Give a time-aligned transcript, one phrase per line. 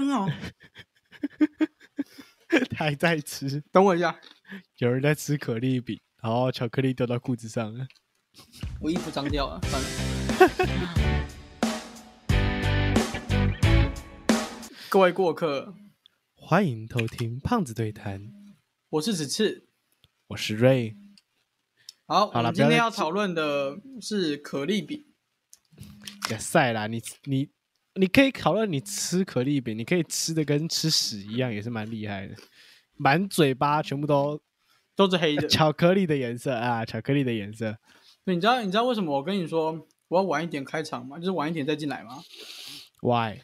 [0.00, 0.28] 根哦。
[2.70, 4.18] 他 还在吃，等我一下，
[4.78, 7.86] 有人在吃可丽饼，然后巧克力掉到裤子上了。
[8.80, 9.88] 我衣服脏掉了，算了。
[14.90, 15.76] 各位过客，
[16.34, 18.32] 欢迎偷听胖子对谈，
[18.90, 19.68] 我是子次。
[20.28, 20.96] 我是瑞。
[22.06, 25.06] 好，好了我们今天要讨论的是可丽饼。
[26.30, 27.50] 呀塞啦，你你
[27.96, 32.34] 你可以考虑你吃可丽饼，你可以吃的跟吃屎一样，也是蛮厉害的，
[32.96, 34.40] 满嘴巴全部都
[34.96, 35.46] 都是黑的。
[35.48, 37.76] 巧克力的颜色啊，巧克力的颜色。
[38.24, 41.18] 对你知道你知道为什么我跟你说我要晚一点开场吗？
[41.18, 42.22] 就是晚一点再进来吗
[43.00, 43.42] ？Why？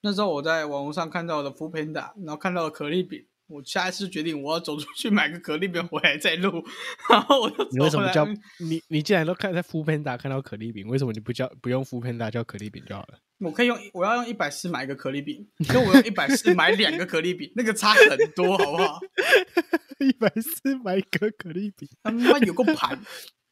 [0.00, 6.64] 那时候我在网络上看到的 o o Panda，然后看到了可丽饼，我下一次决定我要走出去买个可丽饼回来再录，
[7.08, 8.26] 然后我就你为什么叫
[8.58, 8.82] 你？
[8.88, 13.18] 你既然都看在 o o Panda 看到可丽饼，为什么你不叫不用 o o Panda 叫可丽饼就好了？
[13.42, 19.00] 我可以用我要用一百四买一个可丽饼，跟我用一百四买两个可丽饼，那个差很多，好不好？
[20.00, 23.00] 一百四买一个可丽饼，他妈有个盘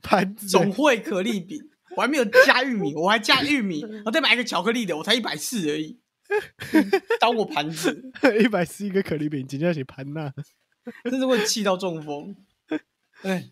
[0.03, 1.59] 盘子总会可丽饼，
[1.97, 6.01] 我还没有加玉米，我还加玉米，我再买一个巧克力的，我才一百四而已，
[7.21, 8.11] 当我盘子，
[8.41, 10.33] 一百四一个可丽饼，今天写盘呐。
[11.05, 12.35] 真是会气到中风。
[13.23, 13.51] 哎，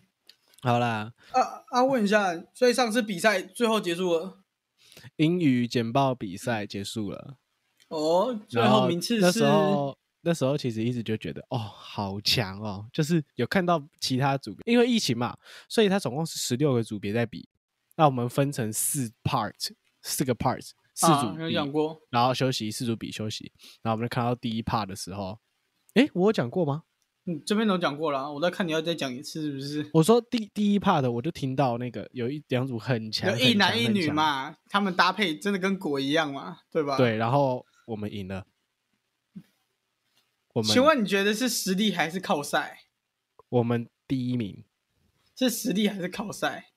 [0.61, 4.39] 好啦，啊啊，问一下，所以上次比赛最后结束了，
[5.19, 7.35] 英语简报比赛结束了，
[7.89, 17.49] 哦，最后后名次那时候那时候其实一直就觉得哦，好强哦，就是有看到其他组别，因为疫情嘛，所以它总共是十六个组别在比，
[17.97, 19.53] 那我们分成四 part，
[20.01, 25.37] 四个 parts，四啊组比，有讲过，然后休息，四组比休息，然后我们就看到第一 part 的时候，
[25.95, 26.83] 诶，我有讲过吗？
[27.25, 29.89] 嗯，这边都讲过了啊，我在看你要再讲一次是不是？
[29.93, 36.97] 我说第第一 part 我就听到那个有一两组很强，有一男一女嘛，他们搭配真的跟鬼一样嘛，对吧？。
[36.97, 38.45] 对，然后我们赢了。
[40.53, 42.79] 我们请问你觉得是实力还是靠赛？
[43.49, 44.63] 我们第一名，
[45.35, 46.71] 是实力还是靠赛？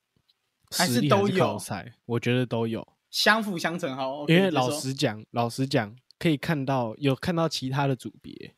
[0.69, 2.87] 还是实力都是靠有赛，我觉得都有。
[3.09, 4.27] 相辅相成，好。
[4.27, 8.55] 因为老实讲，老实讲，可以看到有看到其他的组别，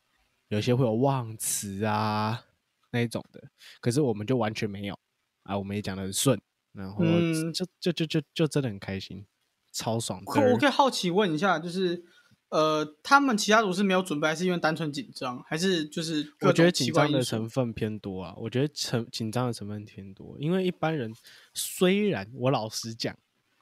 [0.55, 2.45] 有些会有忘词啊
[2.91, 3.43] 那一种的，
[3.81, 4.97] 可是我们就完全没有
[5.43, 6.39] 啊，我们也讲的很顺，
[6.71, 9.25] 然后嗯就就就就就真的很开心，
[9.73, 10.31] 超爽的。
[10.31, 12.05] 可我可以好奇问一下，就是
[12.49, 21.13] 呃，他们其他组是没有准备，还是因为单纯紧张，还是就是我觉得紧张的成分偏多啊，我觉得成紧张的成分偏多，因为一般人
[21.53, 23.13] 虽然我老实讲，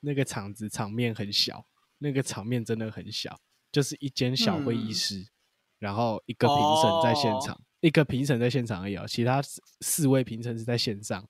[0.01, 1.65] 那个场子场面很小，
[1.97, 3.39] 那个场面真的很小，
[3.71, 5.27] 就是一间小会议嗯室，
[5.83, 11.21] 然后一个评审在现哦场，一个评审在现场而已、哦，其他四四位评审是在线上。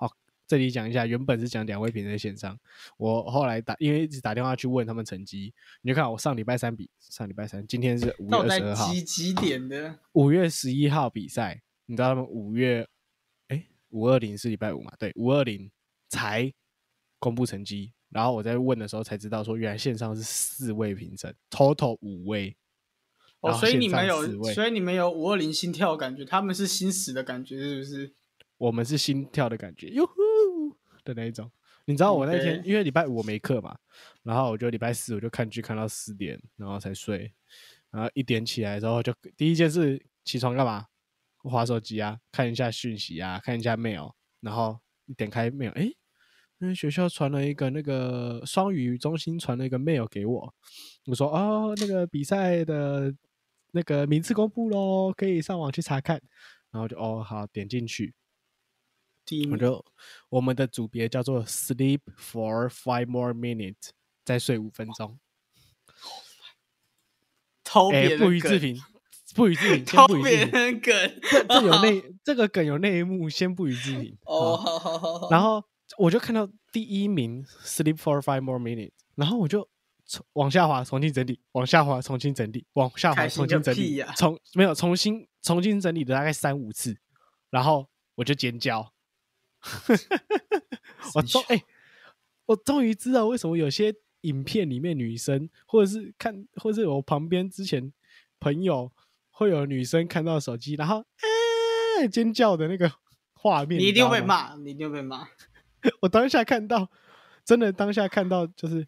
[0.00, 0.10] 哦，
[0.46, 2.58] 这里讲一下，原本是讲两位评审在线上，
[2.96, 5.52] 我后来打，因为一直打电话去问他们成绩，
[5.82, 9.98] 你就看我上礼拜三比上礼拜三，今天是五月二十二号，几几点的？
[10.12, 12.88] 五月十一号比赛，你知道他们五月，
[13.48, 14.90] 哎，五二零是礼拜五嘛？
[14.98, 15.70] 对，五二零
[16.08, 16.50] 才
[17.18, 17.92] 公布成绩。
[18.08, 22.56] 然后我在问的时候才知道，说原来线上是四位评审，total 五位。
[23.44, 28.14] 哦，所以你们有，所以你们有五二零心跳的感觉，他们是心死的感觉，是不是？
[28.56, 30.12] 我们是心跳的感觉，哟呼
[31.04, 31.50] 的那一种。
[31.86, 33.76] 你知道我那天因为礼拜五我没课嘛，
[34.22, 37.30] 然后我就礼拜四我就看剧看到四点，然后才睡，
[37.90, 40.86] 然后一点起来之后就第一件事起床干嘛？
[41.42, 45.82] 划手机啊，看一下讯息啊，看一下 mail，然后一点开 mail，哎，
[46.58, 50.54] 因为学校传了一个那个双语中心传了一个 mail 给我，
[51.04, 53.14] 我说哦，那个比赛的
[53.74, 56.22] 那个名次公布喽，可以上网去查看，
[56.70, 58.14] 然后就哦好点进去，
[59.26, 59.84] 第一名我就
[60.28, 63.90] 我们的组别叫做 Sleep for five more minutes，
[64.24, 65.18] 再睡五分钟。
[67.64, 68.80] 哎、偷别人不予置，评，
[69.34, 70.60] 不予置评， 先偷不予别置评。
[70.60, 71.20] 人梗。
[71.48, 74.16] 这有内， 这个梗有内幕，先不予置评。
[74.26, 75.28] 哦，好好好。
[75.28, 75.64] 然后
[75.98, 79.73] 我就看到第一名 Sleep for five more minutes，然后我就从
[80.34, 86.96] 往下滑，重新整理，往下滑，重新整理，往下滑，重新整理重没有重新重新整理了大概三五次，
[87.50, 88.92] 然后我就尖叫。
[91.14, 91.62] 我终哎、
[92.46, 97.92] 我终于知道为什么有些影片里面女生，或者是看，或者是我旁边之前
[98.40, 98.92] 朋友
[99.30, 102.90] 会有女生看到手机，然后啊尖叫的那个
[103.32, 104.26] 画面，你一定会被。
[104.26, 105.28] 骂，你一定会被骂。
[106.00, 106.90] 我当下看到，
[107.44, 108.86] 真的当下看到就是啊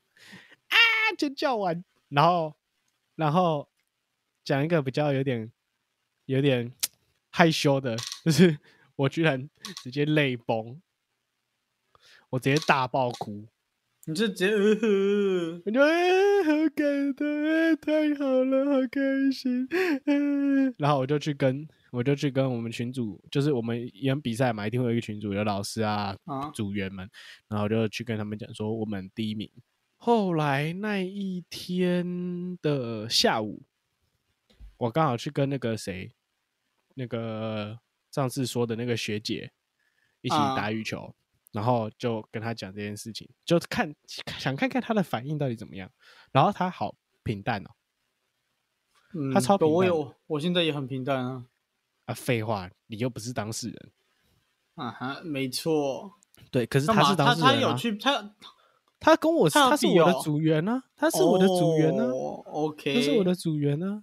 [1.16, 2.54] 尖叫完，然后
[3.14, 3.68] 然后
[4.44, 5.50] 讲一个比较有点
[6.26, 6.70] 有点
[7.30, 8.58] 害羞的，就是
[8.96, 9.48] 我居然
[9.82, 10.80] 直接泪崩，
[12.30, 13.46] 我直接大爆哭，
[14.06, 14.74] 你就直接呃。
[14.74, 19.00] 呵，我就哎、好感动，哎、太好了，好开
[19.32, 19.68] 心。
[20.06, 26.50] 嗯然后我就去跟，我就去跟我们群主，就是我们演比赛嘛，一定会有一个群主，有老师啊、啊。
[26.50, 27.08] 组员们，
[27.48, 29.50] 然后就去跟他们讲说我们第一名。
[30.06, 33.64] 后来那一天的下午，
[34.76, 36.12] 我刚好去跟那个谁，
[36.94, 37.80] 那个
[38.12, 39.50] 上次说的那个学姐
[40.20, 41.12] 一起啊打羽球，
[41.50, 43.92] 然后就跟她讲这件事情，就看
[44.38, 45.90] 想看看她的反应到底怎么样。
[46.30, 46.94] 然后她好
[47.24, 47.70] 平淡哦，
[49.12, 51.46] 嗯，他超平淡我有，我现在也很平淡啊。
[52.04, 53.92] 啊，废话，你又不是当事人。
[54.76, 56.12] 啊哈，没错。
[56.52, 57.02] 对，可是干嘛？
[57.02, 58.36] 他是当事人、啊，他有去他
[58.98, 64.02] 他跟我是他他是我的组员啊，他是我的组员啊，哦 OK，他是我的组员啊。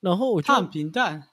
[0.00, 1.28] 然后我就他很平淡。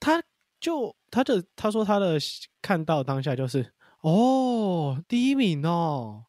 [0.00, 0.22] 他
[0.60, 2.18] 就他的他说他的
[2.60, 6.26] 看到当下就是哦第一名哦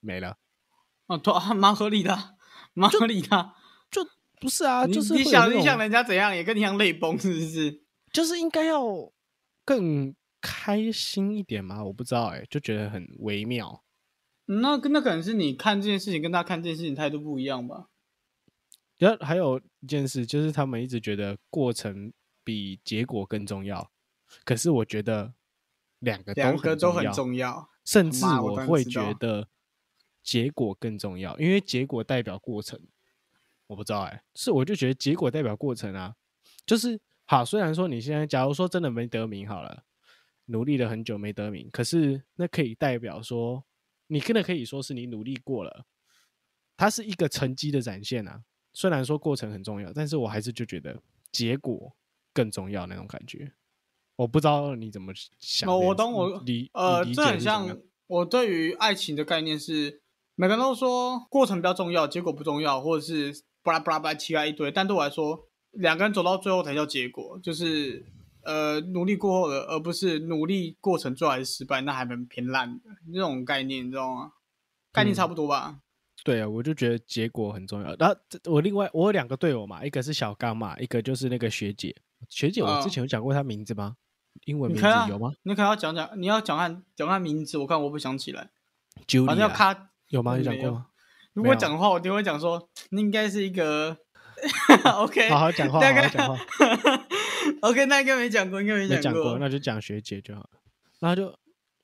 [0.00, 0.38] 没了，
[1.06, 2.32] 哦，对啊，蛮合理的啊，
[2.74, 3.54] 蛮合理的啊。
[3.90, 4.06] 就
[4.40, 7.82] 不是啊， 就是你想你想人家怎样，也跟你一样泪崩，是不是？
[8.12, 8.82] 就是应该要
[9.64, 13.82] 更开心一点嘛，我不知道哎、就觉得很微妙。
[14.46, 17.88] 那那可能是你看这件事情跟他看这件事情态度不一样吧？
[18.98, 22.12] 然后还有一件事，就是他们一直觉得过程
[22.44, 23.90] 比结果更重要，
[24.44, 25.32] 可是我觉得
[25.98, 27.68] 两个两都个都很，重要。
[27.84, 29.48] 甚至我会觉得
[30.22, 32.80] 结果更重要，因为结果代表过程。
[33.68, 36.14] 我不知道哎、是我就觉得结果代表过程啊，
[36.66, 37.42] 就是好。
[37.42, 39.82] 虽然说你现在假如说真的没得名好了，
[40.46, 43.64] 努力了很久没得名，可是那可以代表说，
[44.12, 45.86] 你真的可以说是你努力过了，
[46.76, 48.42] 它是一个成绩的展现啊。
[48.74, 51.00] 虽然说过程很重要，但是我还是就觉得
[51.30, 51.96] 结果
[52.34, 53.54] 更重要那种感觉。
[54.16, 55.66] 我不知道你怎么想。
[55.80, 60.02] 我懂我理呃，这很像我对于爱情的概念是，
[60.34, 63.32] 每个人都说过程比较重要，结果不重要，或者是
[63.62, 64.70] 巴拉巴拉巴拉其他一堆。
[64.70, 68.04] 但对我来说，两个人走到最后才叫结果，就是
[68.44, 74.32] 呃努力过后的，而不是努力过程最后还是失败，那还蛮偏烂的这种概念，你知道吗？
[74.92, 75.78] 概念差不多吧？
[76.24, 77.94] 对啊，我就觉得结果很重要。
[77.98, 81.94] 然后我另外我有两个队友嘛，一个是小刚嘛，一个就是那个学姐。
[82.28, 83.96] 学姐，我之嗯前有讲过她名字吗？
[84.44, 88.50] 英文名字有吗你可能要讲讲，你要讲看讲看名字，我看我不想起来
[89.26, 89.90] 反正要卡。
[90.08, 90.32] 有吗？
[90.36, 90.86] 没有有讲过吗？
[91.32, 93.96] 如果讲的话，我一定会讲说，你应该是一个
[94.96, 96.44] OK，好好讲话，好好讲话。
[97.62, 99.22] OK，那应该没讲过，应该没没讲过。
[99.22, 100.50] 过，那就讲学姐就好了。
[100.98, 101.38] 然后就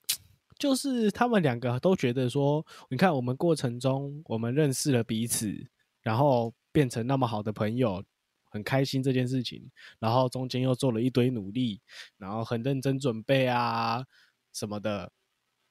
[0.59, 5.55] 就是他们两个都觉得说，你看我们过程中我们认识了彼此，
[6.03, 8.03] 然后变成那么好的朋友，
[8.51, 9.71] 很开心这件事情。
[9.99, 11.81] 然后中间又做了一堆努力，
[12.17, 14.05] 然后很认真准备啊
[14.53, 15.13] 什么的，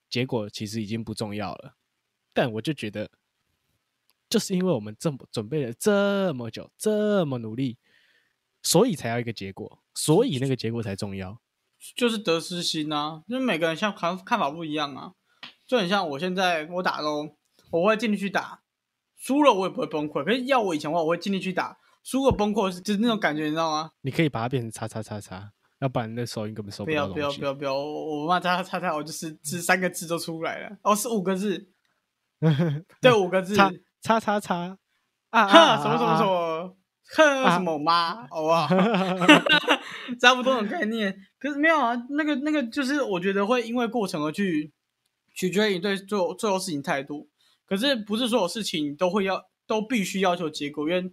[0.10, 1.76] 结果其实已经不重要了。
[2.34, 3.10] 但我就觉得，
[4.30, 7.78] 就是因为我们这么准备了这么久，这么努力，
[8.68, 11.40] 所以才要一个结果，所以那个结果才重要。
[11.96, 15.14] 就是得失心啊，就是每个人像看看法不一样啊，
[15.66, 17.38] 就很像我现在我打咯，
[17.72, 18.62] 我会尽力去打，
[19.16, 20.22] 输了我也不会崩溃。
[20.26, 23.92] 可是要我以前的话，我会尽力去打，输了崩溃是就是那种感觉，你知道吗？
[24.02, 31.70] 你可以把它变成叉叉叉叉，要不然那手音根本收不要不要不要不要不要，我我骂叉叉叉，我就是这三个字都出来了，哦是五个字，
[33.00, 33.72] 对五个字，叉
[34.02, 34.78] 叉叉叉
[35.30, 36.77] 啊啊什么什么什啊么，
[37.16, 38.68] 什么妈，好不好？
[40.20, 41.18] 差不多那种概念。
[41.40, 44.74] 可是没有啊，那个那个就是我觉得会因为过程而去
[45.34, 47.30] 取决于你对最后最后事情态度。
[47.66, 51.12] 可是不是所有事情都会要都必须要求结果，因为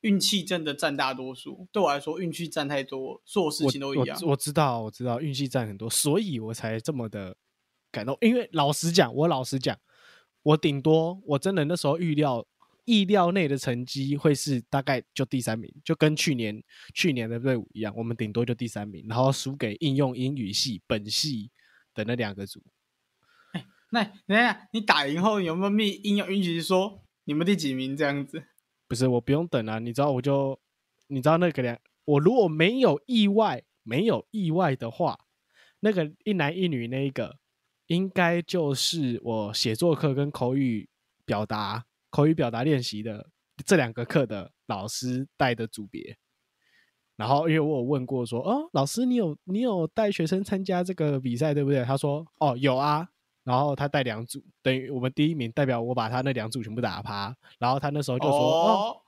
[0.00, 1.68] 运气真的占大多数。
[1.70, 7.36] 对我来说，运气占太多，所有事情都一样我知道，我知道，运气占很多，所以我才这么的
[7.92, 8.18] 感动。
[8.20, 9.78] 因为老实讲，我老实讲，
[10.42, 12.44] 我顶多我真的那时候预料
[12.84, 16.62] 意料内的成绩会是大概就第三名，就跟去年
[16.94, 21.50] 去年的队伍一样，我们顶多就第三名，然后输给应用英语系本系
[21.94, 22.62] 的那两个组。
[23.90, 28.42] 那等下，你打赢后有没有密硬要允许说你们第几名这样子？
[28.88, 30.58] 不是，我不用等啊，你知道，我就
[31.08, 35.18] 你知道那个两，我如果没有意外，没有意外的话，
[35.80, 37.38] 那个一男一女那一个，
[37.86, 40.88] 应该就是我写作课跟口语
[41.26, 43.30] 表达、口语表达练习的
[43.64, 46.16] 这两个课的老师带的组别。
[47.16, 51.82] 然后，因为我有问过说，哦，老师，你有你有带学生参加这个比赛对不对？
[51.84, 53.08] 他说，哦，有啊。
[53.44, 57.34] 然后他带两组，等于我们第一名代表我把他那两组全部打趴。
[57.58, 59.02] 然后他那时候就说，哦哦，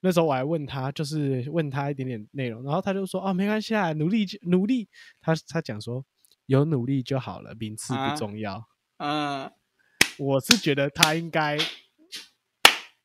[0.00, 4.88] 那时候我还问他，就是问他一点点内容，然后他就说：“哦，没关系啊，努力就努力。
[5.20, 6.04] 他”他讲说
[6.46, 8.64] 有努力就好了，名次啊不重要。
[8.98, 9.50] 嗯，
[10.16, 11.58] 我是觉得他应该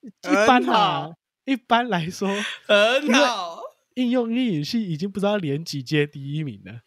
[0.01, 1.11] 一般啊，
[1.45, 2.29] 一般来说，
[2.67, 3.61] 很好。
[3.95, 6.81] 应用英语系已经不知道连几届第一名了。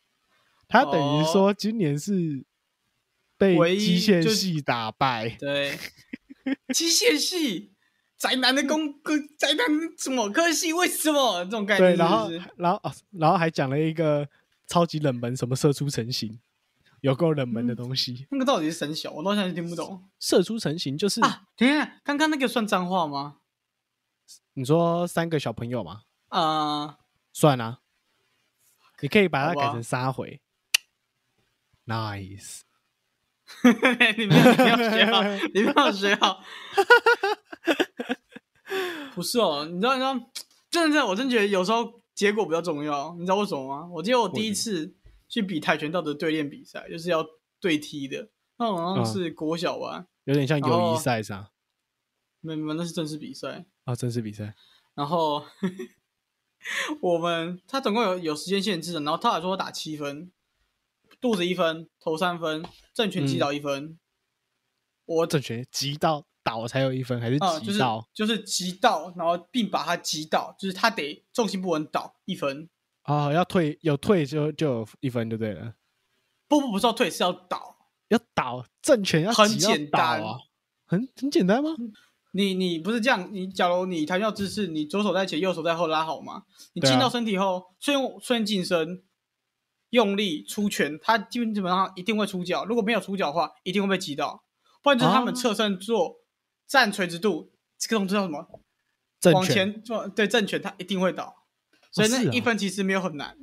[0.66, 2.44] 他等于说今年是
[3.36, 5.78] 被机械系打败，对，
[6.72, 7.72] 机械系
[8.16, 9.66] 宅男的工工宅男
[9.98, 10.72] 什么科系？
[10.72, 11.98] 为什么这种概念对？
[11.98, 14.26] 然后然后啊然后还讲了一个
[14.66, 16.40] 超级冷门，什么射出成型，
[17.04, 18.26] 有够冷门的嗯东西。
[18.30, 19.10] 那个到底是神小？
[19.12, 21.42] 我到现在听不懂射出成型就是、啊！
[21.54, 23.36] 等一下，刚刚那个算脏话吗？
[24.54, 26.96] 你说三个小朋友吗，啊、
[27.30, 27.80] 算啊，
[29.02, 30.40] 你可以把它改成杀回。
[31.84, 32.62] Nice，
[34.16, 36.42] 你没有你没有学好， 你没有学好。
[39.14, 40.30] 不是哦，你知道，你知道，
[40.70, 43.14] 真的，真的，我真觉得有时候结果比较重要。
[43.16, 43.86] 你知道为什么吗？
[43.92, 44.94] 我记得我第一次
[45.34, 47.26] 去比跆拳道的对练比赛，就是要
[47.58, 51.50] 对踢的，那好像是国小吧，有点像友谊哦赛上
[52.40, 53.66] 没没，那是正式比赛。
[53.82, 54.54] 啊，正式比赛。
[54.94, 55.44] 然后
[57.02, 60.30] 我们他总共有有时间限制的，然后他还说打七分，
[61.20, 63.98] 肚子一分，头三分，正拳击倒一分。
[65.04, 67.80] 我正拳击倒倒才有一分，还是啊、就是？
[68.14, 72.68] 就是击倒，然后并把他击倒，就是他得重心不稳倒一分。
[73.04, 75.74] 哦，要退有退就就有一分就对了。
[76.48, 77.76] 不不不是要退，是要倒。
[78.08, 80.38] 要倒正拳要很简单啊，
[80.86, 81.70] 很很简单吗？
[82.32, 86.42] 你你不是这样，你假如你弹跳姿势，你左手在前，右手在后拉好吗？
[86.74, 89.02] 你进到身体后，顺顺近身，
[89.90, 92.64] 用力出拳，他基本基本上一定会出脚。
[92.64, 94.44] 如果没有出脚的话，一定会被击倒。
[94.82, 96.16] 不然就是他们哦侧身做
[96.66, 98.60] 站垂直度，这个动作叫什么？
[99.32, 101.43] 往前做，对正拳，他一定会倒。
[101.94, 103.36] 所以那一分其实没有很难。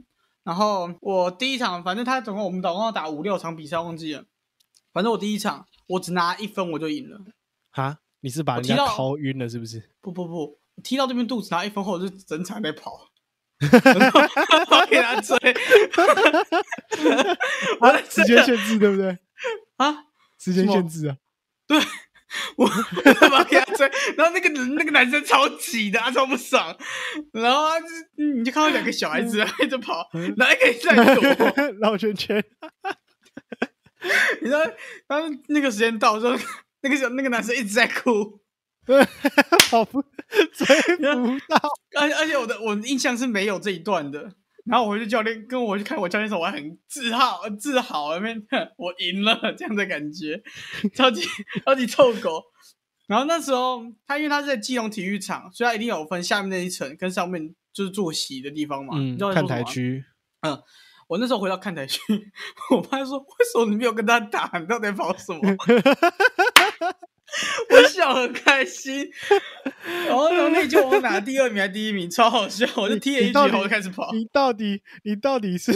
[0.43, 4.25] 然后我第一场，反正他总共我们总共要打五六场比赛，忘记了。
[4.91, 7.21] 反正我第一场我只拿一分我就赢了。
[7.71, 9.91] 哈，你是把人家敲晕了是不是？
[10.01, 13.07] 不不不，踢到这边肚子拿一分后，我就整场在跑，
[13.61, 15.37] 我给他追，
[18.09, 19.17] 时间限制对不对？
[19.77, 20.03] 啊，
[20.37, 21.15] 时间限制啊，
[22.55, 26.75] 我他妈给他追，然后那个那个男生超急的，他超不爽，
[27.33, 32.43] 然后他就你就看到两个小孩子 一直跑，然后一个在躲， 绕圈圈，
[34.41, 34.59] 你知道，
[35.07, 38.39] 当那个时间到的时候，那个小那个男生一直在哭，
[38.85, 39.05] 对
[39.69, 40.65] 跑不追
[40.97, 41.03] 不
[41.47, 41.59] 到，
[41.99, 44.35] 而且而且我的我的印象是没有这一段的。
[44.65, 48.41] 然后我回去教练跟我去看我教练的时候，我还很自豪自豪，那边
[48.77, 50.41] 我赢了这样的感觉，
[50.95, 51.21] 超级
[51.65, 52.43] 超级臭狗。
[53.07, 58.97] 然后那时候他因为他是在基隆体育场，所以他一定有分下面那一层跟上面就是坐席的地方嘛。
[58.97, 59.45] 你嗯知道，看。
[59.45, 60.03] 台区，
[60.41, 60.57] 嗯
[61.07, 61.99] 我那时候回到看台区，
[62.71, 64.49] 我爸说：“为什么你没有跟他打？
[64.57, 65.41] 你到底跑什么？”
[67.69, 69.09] 我笑很开心，
[70.07, 72.65] 然后然后那就我拿第二名还是第一名，超好笑。
[72.75, 74.11] 我就踢了一局，你到底然后我就开始跑。
[74.11, 75.73] 你到底你到底是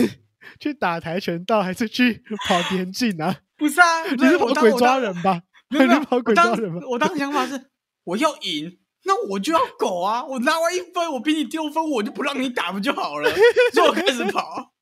[0.59, 3.38] 去打跆拳道还是去跑田径啊？
[3.57, 5.41] 不是啊，你是跑鬼抓人吧？
[5.69, 6.85] 没有跑鬼抓人吧？
[6.89, 7.69] 我当时想法是
[8.03, 10.24] 我要赢，那我就要狗啊！
[10.25, 13.29] 我拿完一分，我比你丢分，我就不让你打不就好了？
[13.74, 14.74] 所以我开始跑。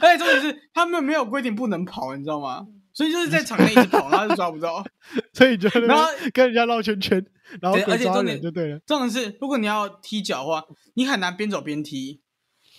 [0.00, 2.66] 而且重点是他们没有规定不能跑，你知道吗？
[2.98, 4.84] 所以就是在场内一直跑， 然后就抓不到。
[5.32, 7.24] 所以你就然后跟人家绕圈圈，
[7.60, 8.78] 然后而且重点就对了。
[8.80, 10.64] 重点是，如果你要踢脚的话，
[10.94, 12.20] 你很难边走边踢，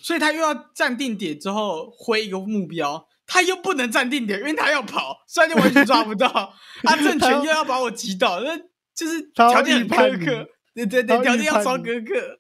[0.04, 6.54] 所以他又要站定点之后挥一个目标，他又不能站定点，因为他要跑，所以就完全抓不到。
[6.84, 8.58] 他正拳又要把我击倒，那
[8.94, 12.39] 就是条件很苛刻，对对对，条件要超苛刻。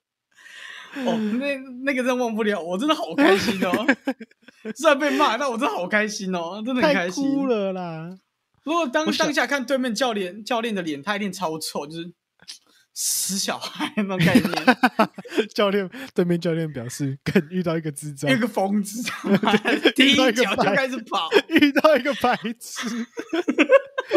[1.05, 3.85] 哦，那那个真忘不了，我真的好开心哦！
[4.75, 7.23] 虽然被骂，但我真的好开心哦，真的很开心。
[7.23, 8.09] 哭了啦！
[8.63, 12.11] 如果当当下看对面教练教练的脸，他一定超臭，就是
[12.93, 14.53] 死小孩那种概念。
[15.55, 19.01] 教练对面教练表示，跟遇到一个智障一，个疯子，
[19.95, 22.89] 第一脚就开始跑，遇到一个白痴，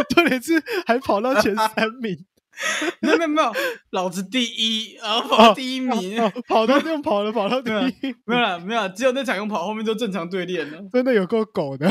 [0.08, 2.24] 重点是还跑到前三名，
[3.00, 3.52] 没有没有没有，
[3.90, 11.90] 老子第一，然后跑第一名，哦，跑到用跑了，跑到第一，没有了没有啦，只有那场用跑，后面就正常对练了，真的有够狗的。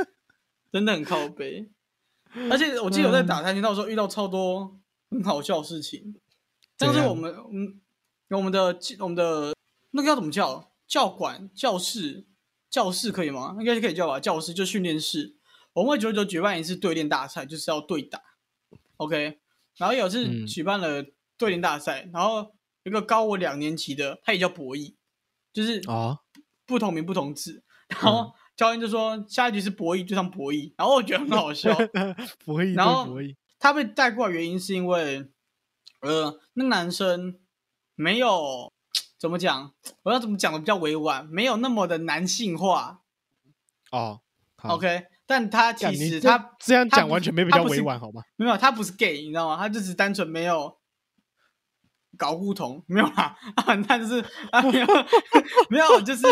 [0.72, 1.70] 真的很靠背。
[2.50, 4.78] 而且我记得我在打跆拳道的时候遇到超多
[5.10, 6.14] 很好笑的事情，
[6.78, 7.80] 像是我们嗯，
[8.30, 9.54] 我们的我们的
[9.92, 10.70] 那个要怎么叫？
[10.86, 12.26] 教馆、教室、
[12.70, 13.56] 教室可以吗？
[13.58, 14.20] 应该是可以叫吧。
[14.20, 15.34] 教室就训练室，
[15.72, 18.22] 我们会九九举办一次对练大赛，就是要对打。
[18.98, 19.40] OK，
[19.76, 21.04] 然后有次嗯举办了
[21.36, 22.38] 对联大赛，然后
[22.82, 24.94] 有一个高我两年级的，他也叫博弈，
[25.52, 26.18] 就是啊，
[26.64, 27.62] 不同名不同字。
[27.88, 30.72] 然后教练就说下一局是博弈，就上博弈。
[30.76, 31.72] 然后我觉得很好笑，
[32.44, 35.28] 博弈然后对博弈，他被带过来原因是因为，
[36.00, 37.38] 呃，那个男生
[37.94, 38.72] 没有
[39.18, 43.02] 怎么讲，我要怎么讲的比较委婉，没有那么的男性化。
[43.92, 44.20] 哦
[44.62, 48.22] OK，但他其实他这样讲完全没比较委婉，好吗？
[48.36, 49.56] 没有，他不是 gay，你知道吗？
[49.56, 50.78] 他就只是单纯没有
[52.16, 54.86] 搞互同，没有啦，啊，他就是啊，没有，
[55.68, 56.24] 没有，就是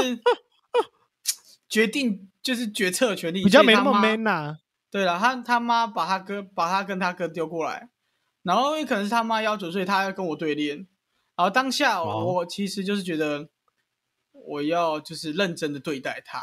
[1.69, 4.57] 决定就是决策权利，比较没那么 man 呐、
[4.91, 7.89] 对了，他他妈把他哥把他跟他哥丢过来，
[8.43, 10.87] 然后因为可能是他妈要求，所以他要跟我对练。
[11.37, 13.49] 然后当下我,、哦我其实就是觉得
[14.31, 16.41] 我要就是认真的对待他，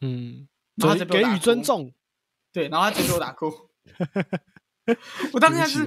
[0.00, 1.92] 嗯，然后给给予尊重。
[2.52, 3.52] 对，然后他就给我打哭。
[5.32, 5.86] 我当下是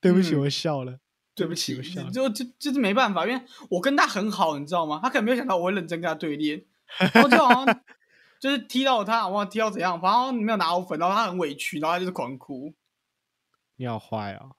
[0.00, 0.98] 对不起，我笑了。
[1.34, 5.00] 对不起，我笑了就就就是没办法，因为我跟他很好，你知道吗？
[5.02, 6.62] 他可能没有想到我会认真跟他对练，
[7.14, 7.82] 然后就好像
[8.38, 12.74] 就是踢到他，我踢到怎样，反正没有拿我粉，然后他很委屈，然后他就是狂哭。
[13.76, 14.50] 你好坏啊，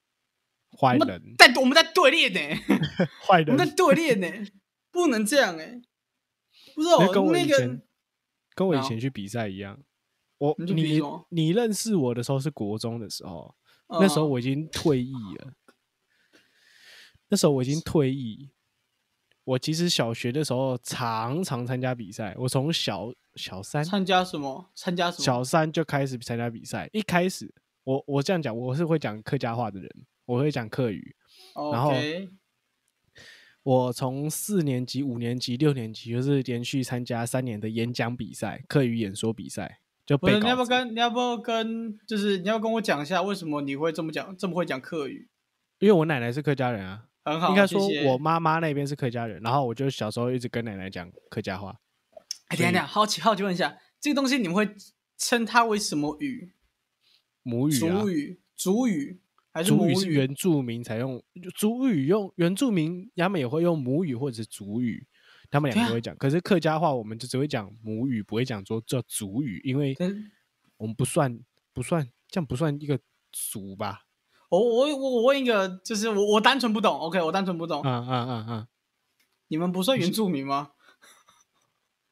[0.75, 2.39] 坏人，在我们在对练呢、
[3.27, 3.75] 坏人我们在人。
[3.75, 4.51] 对练呢、
[4.91, 5.79] 不能这样哎、
[6.73, 7.79] 不知道那跟我那个
[8.55, 9.79] 跟我以前去比赛一样。
[10.37, 13.55] 我你你认识我的时候是国中的时候，
[13.87, 15.53] 那时候嗯我已经退役了。
[17.29, 18.51] 那时候我已经退役。
[19.45, 24.69] 我其实小学的时候常常参加比赛，我从小小三参加什么？
[24.73, 25.23] 参加什么？
[25.23, 26.89] 小三就开始参加比赛。
[26.93, 29.89] 一开始，我我这样讲，我是会讲客家话的人，
[30.25, 31.15] 我会讲客语。
[31.71, 31.91] 然后
[33.63, 40.65] 我从四年级、五年级、六年级，就是连续参加三年的演讲比赛、客语演说比赛，就不是你要不要。
[40.65, 45.29] 跟你要不要跟就是你要跟我讲一下为什么你会这么讲这么会讲客语？
[45.79, 51.79] 因为我奶奶是客家人啊，很好，应该说我妈妈那边是客家人，然后我就小时候一直跟奶奶讲客家话。
[52.47, 54.69] 哎，等一下等下，好奇好奇问一下，这个东西你们会
[55.17, 56.51] 称它为什么语？
[57.41, 59.21] 母语啊主，语、主语
[59.53, 61.21] 还是母主语是原住民才用，
[61.55, 65.05] 主语用原住民他们也会用母语或者是主语，
[65.51, 66.17] 他们两个都会讲。
[66.17, 69.95] 可是客家话我们就只会讲母语，不会讲说叫主语，因为
[70.77, 71.39] 我们不算
[71.71, 72.99] 不算这样不算一个
[73.31, 74.05] 族吧？
[74.49, 78.67] 我我我我问一个，就是我我单纯不懂，OK，我单纯不懂，嗯嗯嗯嗯，
[79.49, 80.71] 你们不算原住民吗？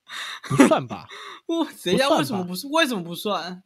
[0.49, 1.07] 不算吧？
[1.47, 2.07] 我谁呀？
[2.07, 2.67] 不算为什么不是？
[2.67, 3.63] 为什么不算？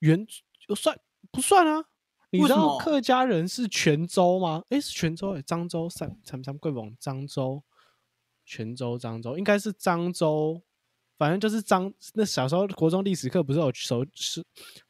[0.00, 0.26] 原
[0.66, 0.98] 就算
[1.30, 1.86] 不算啊？
[2.30, 4.62] 你知道客家人是泉州吗？
[4.70, 7.62] 诶，是泉州诶，漳州、三三三贵王、漳州、
[8.44, 10.60] 泉州、漳州，应该是漳州，
[11.16, 11.92] 反正就是漳。
[12.14, 14.44] 那小时候国中历史课不是有熟是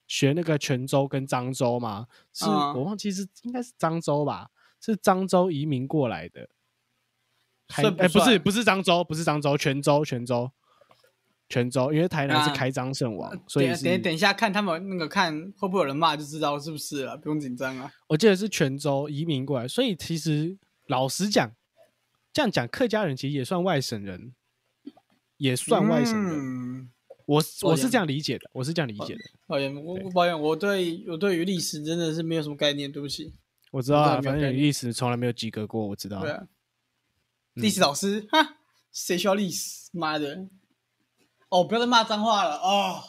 [0.08, 2.06] 学那个泉州跟漳州吗？
[2.32, 4.48] 是、嗯我忘记是应该是漳州吧？
[4.80, 6.48] 是漳州移民过来的。
[7.68, 10.50] 还所以不哎，不是不是漳州，不是漳州，泉州泉州
[11.48, 17.92] 泉州，因为台南是啊开漳圣王，所以等一下等一下，看他们那个看会不会有人骂就知道是不是了，不用紧张啊。
[18.08, 21.52] 我记得是泉州移民过来，所以其实老实讲，
[22.32, 24.34] 这样讲客家人其实也算外省人，
[25.36, 26.34] 也算外省人。
[26.34, 26.90] 嗯
[27.26, 29.20] 我我是这样理解的，我是这样理解的。
[29.48, 33.34] 抱歉，我对我抱歉，我对我对于历史真的是没有什么概念，对不起。
[33.72, 36.20] 我知道啊，反正历史从来没有及格过，我知道。
[36.20, 36.46] 对啊，
[37.56, 38.58] 嗯历史老师，哈，
[38.92, 39.90] 谁需要历史？
[39.92, 40.48] 妈的！
[41.56, 43.02] 哦，不要再骂脏话了哦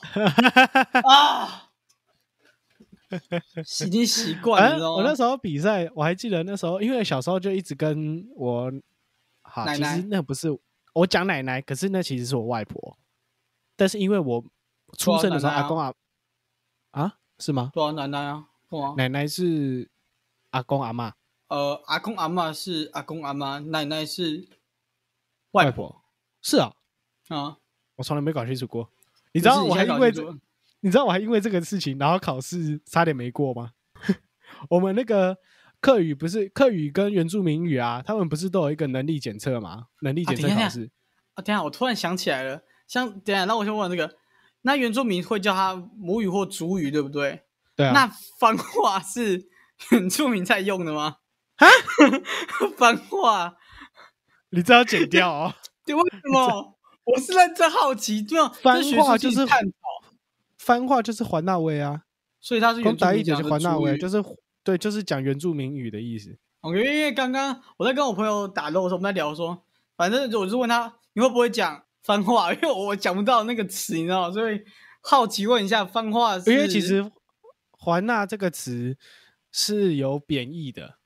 [1.03, 1.69] 啊！
[3.86, 4.93] 已经习惯了？
[4.93, 8.71] 我那时候比赛，我还记得那时候，因为小时候就一直跟我，
[9.41, 10.57] 好，奶奶其实那不是
[10.93, 12.97] 我讲奶奶，可是那其实是我外婆。
[13.75, 14.43] 但是因为我
[14.97, 15.93] 出生的时候，奶奶啊阿公啊
[16.91, 17.71] 啊是吗？
[17.73, 19.89] 对啊，奶奶啊，对啊，奶奶是
[20.51, 21.13] 阿公阿妈
[21.49, 24.47] 呃，阿公阿妈是阿公阿妈，奶奶是
[25.51, 26.01] 外婆婆，
[26.41, 26.73] 是啊，
[27.27, 27.57] 啊。
[27.97, 28.89] 我从来没搞清楚过。
[29.33, 30.12] 你你知道我还因为
[30.79, 33.71] 你知道我还因为这个事情，然后考试差点没过吗？
[34.69, 35.38] 我们那个
[35.79, 39.88] 课语不是课语跟原住民语啊，他们不是都有一个能力检测吗？
[40.01, 40.89] 能力检测考试。
[41.36, 44.15] 啊，等下，我突然想起来了，像等下，那我先问这个，
[44.62, 47.43] 那原住民会叫他母语或族语，对不对？
[47.75, 48.07] 对啊，那
[48.39, 49.47] 番话是
[49.91, 51.17] 原住民在用的吗？
[51.57, 51.67] 啊，
[52.77, 53.55] 番话，
[54.51, 55.53] 你这要剪掉哦。
[55.86, 56.76] 对，为什么？
[57.07, 60.13] 我是认真好奇，对啊，番话就是探讨，
[60.57, 62.03] 番话就是环纳威啊，
[62.41, 64.21] 所以他是原住民讲的就环纳威，就是
[64.61, 66.37] 对，就是讲原住民语的意思。
[66.61, 69.63] OK，因为刚刚我在跟我朋友打斗的时候，我们在聊说，
[69.95, 74.59] 反正我就问他你会不会讲番话， 因为我讲不到那个词，你知道吗，所以
[75.01, 77.09] 好奇问一下番话是，因为其实
[77.71, 78.97] “环纳”这个词
[79.49, 80.97] 是有贬义的，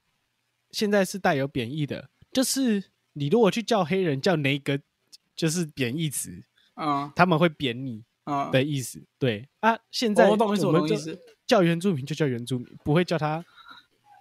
[0.72, 4.80] 现在是带有贬义的，就是你如果去叫黑人叫哪个，
[5.42, 6.30] 就是贬义词，
[6.76, 9.04] 嗯，他们会贬你，嗯，的意思。
[9.18, 11.20] 对啊，现在我懂意思，我们就懂意思。
[11.48, 13.44] 叫原住民就叫原住民，不会叫他。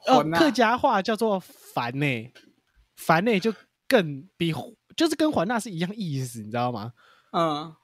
[0.07, 2.07] 呃，啊客家话叫做烦呢、
[2.97, 3.53] 烦呢、就
[3.87, 4.51] 更比
[4.97, 6.95] 就是跟环那是一样意思，你知道吗？
[7.33, 7.77] 嗯，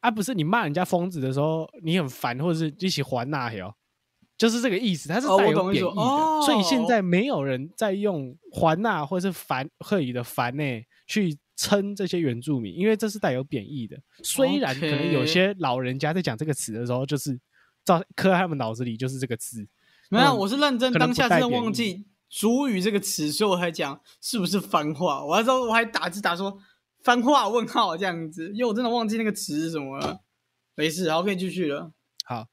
[0.00, 3.74] 啊，不是你骂人家疯子的时候，你很烦，或者是一起环那哟，
[4.36, 10.62] 就是这个意思，它是带有贬义的，所以现在没有人在用环纳或是烦客语的烦呢
[11.06, 13.96] 去称这些原住民，因为这是带有贬义的。
[14.24, 17.38] 虽然可能有些老人家在讲这个词的时候，就是
[17.84, 19.64] 照刻在他们脑子里就是这个词，
[20.10, 25.24] 没有，嗯我是认真，当下真的忘记“主语”这个词，所以我才讲是不是番话。
[25.24, 26.58] 我那时候我还打字打说
[27.04, 30.20] “番话”问号这样子，因为我真的忘记那个词是什么了。
[30.74, 31.92] 没事，好，可以继续了。
[32.24, 32.46] 好，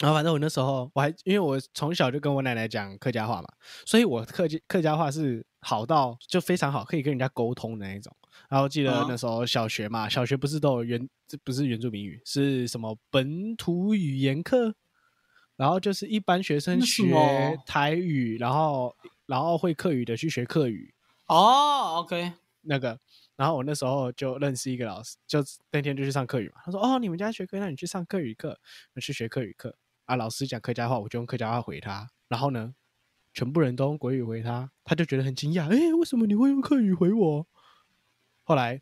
[0.00, 3.48] 然后反正我那时候我还因为我从小就跟我奶奶讲客家话嘛，
[3.84, 8.14] 所以我客家客家话是好到就非常好，可以跟人家沟通的那一种。
[8.54, 14.72] 然后记得嗯那时候小学嘛，小学不是都有原这不是原住民语，是什么本土语言课，
[15.56, 17.04] 然后就是一般学生学
[17.66, 18.94] 台语，然后
[19.26, 20.94] 然后会客语的去学客语，
[21.26, 22.96] 哦，OK，那个，
[23.34, 25.40] 然后我那时候就认识一个老师，就
[25.72, 26.60] 那天就去上课语嘛。
[26.64, 28.56] 他说：“哦，你们家学课，那你去上课语课，
[28.94, 32.08] 我去学课语课啊。”老师讲客家话，我就用客家话回他。
[32.28, 32.72] 然后呢，
[33.32, 37.46] 全部人都用国语回他，他就觉得很惊讶，诶，为什么你会用客语回我？
[38.44, 38.80] 后来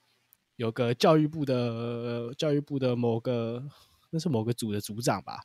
[0.57, 3.62] 有个教育部的教育部的某个
[4.11, 5.40] 那是某个组的组长吧，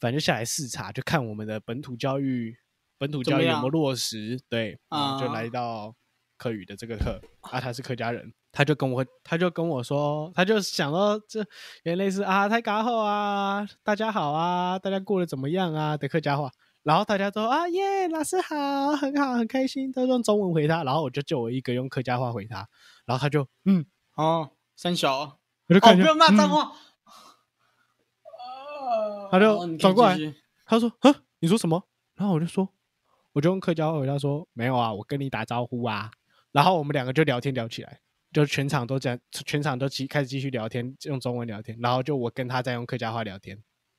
[0.00, 2.56] 反正就下来视察，就看我们的本土教育
[2.98, 5.94] 本土教育有没有落实，对，就啊来到
[6.36, 11.46] 客语的这个课啊，他是客家人，他就跟我他就跟我说，他就想到这有
[11.84, 16.50] 点类似啊，太嘎后啊，大家好啊，大家过得怎么样啊的客家话。
[16.84, 20.84] 然后大家都啊耶，老师好，很好，很开心，都用中文回他。
[20.84, 22.66] 然后我就就我一个用客家话回他，
[23.08, 26.72] 然后他就嗯，哦，三小，哦，我就看见不要骂脏嗯话。
[29.30, 30.34] 他就哦你可以转过来继续
[30.66, 31.82] 他说：“啊，你说什么？”
[32.16, 32.68] 然后我就说
[33.32, 36.10] ：“我就用客家话回答说，没有啊，我跟你打招呼啊。”
[36.52, 41.78] 然后我们两个就聊天聊起来，就全场都讲，全场都继开始继续聊天，用中文聊天。
[41.80, 43.58] 然后就我跟他在用客家话聊天。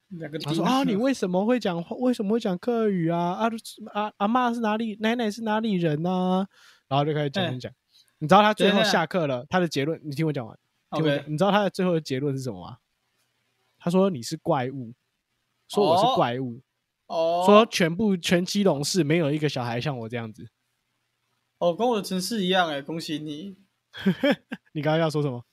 [0.10, 3.34] 两个他说：“啊，你为什么会讲话为什么会讲客语啊？
[3.34, 3.50] 啊
[3.94, 4.96] 啊阿妈是哪里？
[5.00, 6.48] 奶奶是哪里人呢、
[6.88, 7.72] 然后就开始讲哎讲讲。
[8.20, 10.58] 你知道他最后下下课了，他的结论，你听我讲完。
[10.92, 12.78] 听我 OK 讲，你知道他的最后的结论是什么吗？
[13.78, 14.94] 他说你是怪物，
[15.68, 16.62] 说我是哦怪物。
[17.08, 20.50] 哦，说全部全基隆市没有一个小孩像我这样子。
[21.58, 23.58] 哦，跟我的城市一样哎，恭喜你。
[24.74, 25.44] 你刚刚要说什么？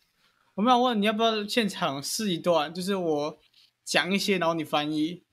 [0.54, 3.38] 我们想问你要不要现场试一段，就是我
[3.84, 5.24] 讲一些，然后你翻译，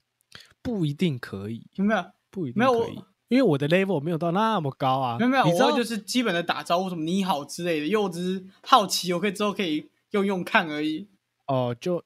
[0.62, 2.06] 不一定可以，有没有？
[2.30, 5.18] 不一定没有可以，因为我的 level 没有到那么高啊。
[5.18, 11.10] 没有没有，你知道就是基本的打招呼，什么你好之类的，因为我只是好奇，我可以之后可以用用看而已。
[11.48, 12.04] 哦，就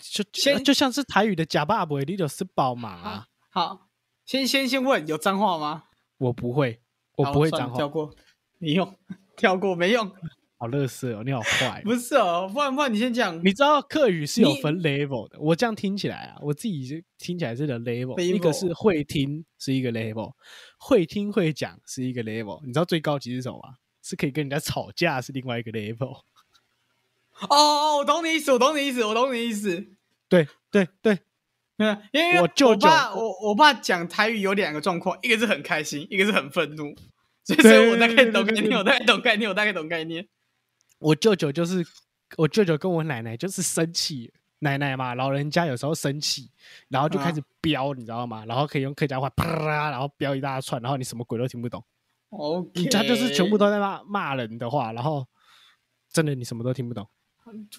[0.00, 3.26] 就先就像是台语的假爸爸，你就是宝马啊。
[3.50, 3.88] 好，
[4.24, 5.84] 先先先问有脏话吗？
[6.18, 6.80] 我不会，
[7.16, 8.14] 我不会脏话，跳过，
[8.58, 8.94] 没用，
[9.36, 10.10] 跳过没用。
[10.62, 11.82] 好乐色哦，你好坏。
[11.82, 13.36] 不是哦，不然不然你先讲。
[13.44, 20.34] 你知道客语是有分 level 的，我这样听起来啊，我自己是听起来是的 level，Level 一个是会听是一个 level，
[20.78, 23.74] 会听会讲是一个 level，你知道最高级是什么吗？
[24.04, 26.20] 是可以跟人家吵架是另外一个 level。
[27.40, 29.84] 哦哦，我懂你意思，我懂你意思，我懂你意思。
[30.28, 31.18] 对对对，
[31.78, 36.94] 嗯，因为我舅舅爸我我爸讲台语有两个状况，一个是很开心，一个是很愤怒，
[37.42, 40.28] 所以所以我大概懂概念，我大概懂概念，我大概懂概念。
[41.02, 41.84] 我舅舅就是
[42.36, 46.50] 我舅舅跟我奶奶就是生气，奶奶嘛，老人家有时候生气，
[46.88, 48.44] 然后就开始飙，你知道吗？
[48.46, 51.84] 然后可以用客家话啪啦，然后飙一大串，然后你什么鬼都听不懂
[52.30, 55.26] ，OK，他就是全部都在骂骂人的话，然后
[56.10, 57.06] 真的你什么都听不懂。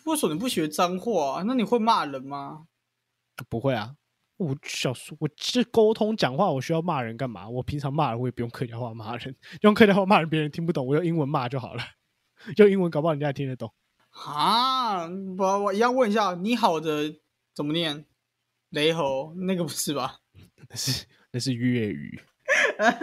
[0.06, 1.44] 为什么你不学脏话、啊？
[1.48, 2.68] 那你会骂人吗？
[3.50, 3.96] 不会啊，
[4.38, 7.48] 我小时候我这沟通讲话，我需要骂人干嘛？
[7.48, 11.84] 我平常骂人我也不用客家话骂人，用客家话骂人别人听不懂，我用英文骂就好了，
[12.58, 13.72] 用英文搞不好人家也听得懂。
[14.28, 17.14] 啊，我我一样问一下，你好的
[17.54, 18.06] 怎么念？
[18.70, 20.18] 雷猴那个不是吧？
[20.70, 22.22] 那是那是粤语，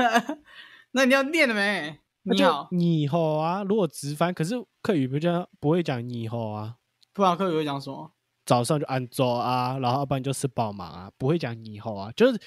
[0.93, 2.01] 那你要念了没？
[2.23, 3.63] 你好，你好啊。
[3.63, 6.77] 如果直翻，可是客语不叫不会讲你好啊。
[7.13, 8.13] 不然客语会讲什么？
[8.45, 12.41] 早上就安走啊，然后要不然就吃饱嘛啊，不会讲你好啊，就是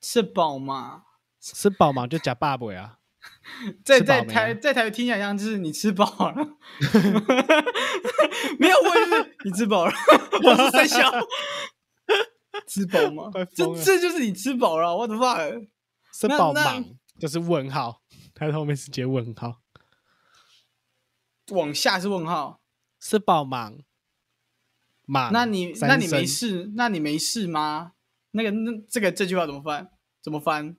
[0.00, 1.04] 吃饱嘛？
[1.40, 2.98] 吃饱嘛就讲爸爸啊。
[3.84, 6.34] 在在台在台语听起来像就是你吃饱了，
[8.58, 9.92] 没有问是你吃饱了，
[10.44, 11.10] 我是在笑，
[12.68, 13.44] 吃饱吗快？
[13.46, 15.36] 这这就是你吃饱了，我的妈！
[16.12, 16.62] 吃饱吗
[17.18, 18.02] 就是问号，
[18.34, 19.60] 它后面是接问号。
[21.50, 22.60] 往下是问号，
[23.00, 23.72] 吃饱嘛，
[25.04, 25.30] 嘛。
[25.32, 27.92] 那你那你没事，那你没事吗？
[28.32, 29.90] 那个那这个这句话怎么翻？
[30.22, 30.76] 怎么翻？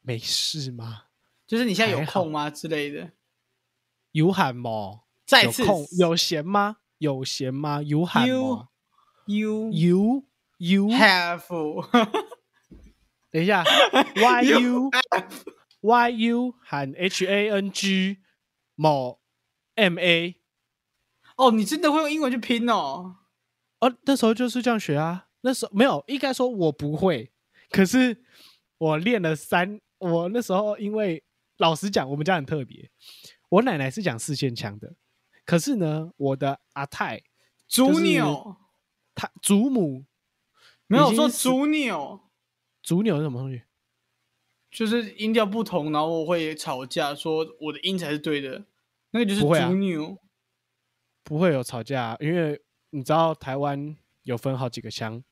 [0.00, 1.04] 没事吗？
[1.46, 3.12] 就是你现在有空吗之类的？
[4.12, 5.02] 有喊吗？
[5.24, 6.78] 再次有空有闲吗？
[6.98, 7.82] 有闲吗？
[7.82, 8.68] 有喊 You 吗
[9.26, 10.24] you？You
[10.58, 11.42] you have
[13.30, 13.62] 等一下，
[14.16, 14.90] Y You U
[15.80, 18.18] Y U 喊 H A N G
[18.74, 19.20] 某
[19.74, 20.36] M A
[21.36, 23.16] 哦，你真的会用英文去拼哦？
[23.80, 25.26] 哦，那时候就是这样学啊。
[25.42, 27.30] 那时候没有，应该说我不会，
[27.70, 28.24] 可是
[28.78, 29.80] 我练了三。
[29.98, 31.22] 我那时候因为
[31.58, 32.90] 老实讲，我们家很特别，
[33.48, 34.94] 我奶奶是讲四线腔的，
[35.44, 37.22] 可是呢，我的阿太
[37.66, 38.56] 逐就是扭
[39.14, 40.04] 她祖母
[40.86, 42.20] 没有说逐扭，
[42.82, 43.62] 祖扭是什么东西？
[44.70, 48.66] 就是音调不同，然后会吵架，说我的音才是对的，
[49.10, 49.70] 那个就是不会啊。
[51.24, 55.24] 不会有吵架，因为你知道台湾有分好几个腔，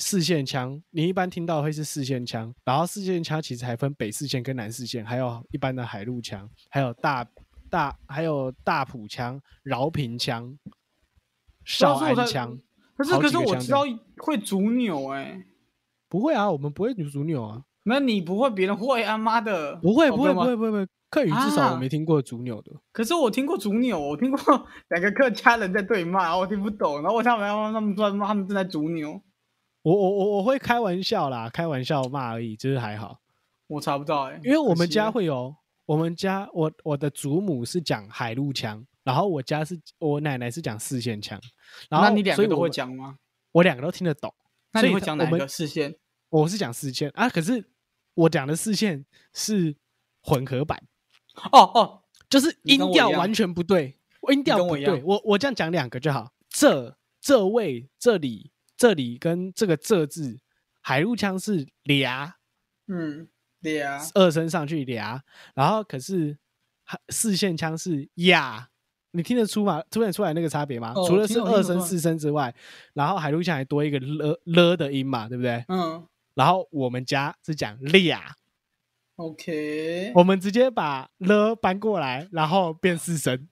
[0.00, 7.24] 四线腔，你一般听到会是四线腔，然后四线腔其实还分北四线跟南四线，还有一般的海陆腔，还有大
[7.68, 10.58] 大还有大埔腔、饶平腔、
[11.64, 12.58] 少安腔。
[12.96, 13.82] 可是可是我知道
[14.18, 15.44] 会逐扭哎、
[16.08, 22.72] 不会啊，我们不会女主扭啊，那你不会，别人会啊妈的，不会不会不会不会不会，客语至少我啊没听过主扭的。
[22.92, 24.38] 可是我听过逐扭，我听过
[24.88, 29.20] 两个客家人在对骂，然后我听不懂，然后我他们他们说他们正在逐扭，
[29.82, 33.20] 我我我我会开玩笑啦，开玩笑骂而已，就是还好。
[33.66, 35.54] 我查不到哎、因为我们家会有，
[35.86, 41.40] 我们家我我的祖母是讲海陆腔，然后我家是我奶奶是讲四线腔，
[41.88, 43.16] 然后那你两个都会讲吗？
[43.52, 44.34] 我两个都听得懂。
[44.72, 45.94] 那你会讲哪个视线？
[46.28, 47.64] 我是讲四线啊，可是
[48.14, 49.74] 我讲的四线是
[50.22, 50.80] 混合版，
[51.52, 53.96] 哦哦，就是音调完全不对，
[54.30, 54.66] 音调不对。
[54.66, 60.40] 跟我一样我我这样讲两个就好，这这位这里这里跟这个这字，
[60.80, 62.36] 海陆腔是俩
[62.88, 63.28] 嗯，
[63.60, 65.22] 对啊，二声上去俩，
[65.54, 66.38] 然后可是
[66.82, 68.70] 还四线腔是呀，
[69.10, 69.82] 你听得出吗？
[69.90, 70.94] 听得出来那个差别吗？
[70.96, 72.54] 哦除了是二声四声之外，
[72.94, 75.62] 然后海陆腔还多一个了了的音嘛，对不对？
[75.68, 78.34] 嗯然后我们家是讲俩
[79.16, 83.46] ，，OK，我们直接把了搬过来，然后变四声。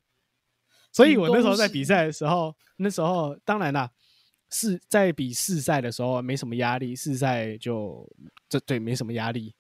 [0.90, 3.90] 所以我那时候在比赛的时候，那时候当然啦，
[4.50, 8.10] 是在比试赛的时候没什么压力，试赛就
[8.48, 9.54] 这对没什么压力，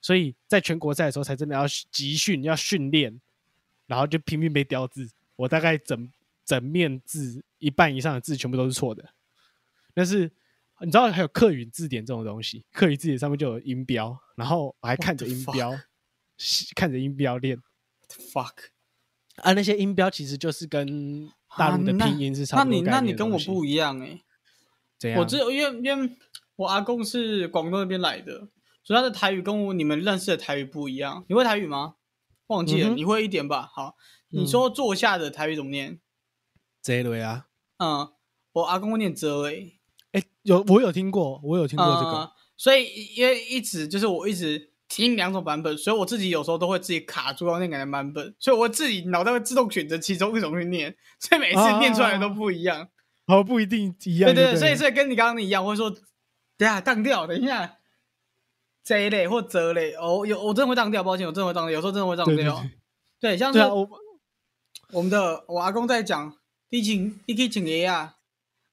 [0.00, 3.20] 所以在全国赛的时候才真的要集训，要训练，
[3.86, 5.08] 然后就拼命被雕字。
[5.36, 6.10] 我大概整
[6.44, 9.10] 整面字一半以上的字全部都是错的，
[9.94, 10.30] 但是
[10.80, 15.78] 你知道还有客语字典这种东西，客语字典上面就有音标，然后我还看着音标，
[16.74, 17.56] 看着音标练
[18.08, 18.52] fuck，
[19.36, 24.20] 啊，那些音标其实就是跟大陆的拼音是差不多那你那你跟我不一样哎、
[25.02, 25.20] 怎样？
[25.20, 26.16] 我只有因为因为
[26.54, 28.48] 我阿公是广东那边来的，
[28.84, 31.24] 所以他的台语跟我你们认识的台语不一样。
[31.28, 31.94] 你会台语吗？
[32.46, 33.68] 忘记了，嗯你会一点吧？
[33.74, 33.96] 好，
[34.28, 35.98] 你嗯说坐下的台语怎么念？
[36.80, 37.46] 这一类啊，
[37.78, 38.12] 嗯，
[38.52, 39.80] 我阿公会念泽诶，
[40.12, 42.86] 哎，有我有听过，我有听过这个，嗯，所以
[43.16, 52.88] 因为一直就是我一直听两种版本，所以我自己有时候都会自己卡住要念哪个版本，所以我自己脑袋会自动选择其中一种去念，所以每次念出来的都不一样。
[53.26, 56.00] 哦，不一定一样对对所以所以跟你刚刚一样，我会说，等
[56.58, 57.78] 一下当掉，等一下。
[58.84, 62.64] 这一类或这类哦，有我真的会当掉，抱歉，我真的会当掉，有时候真的会当掉。
[63.20, 63.88] 对像是我
[64.90, 66.36] 我们的我阿公在讲
[66.70, 68.16] “你请你可以请黑啊”，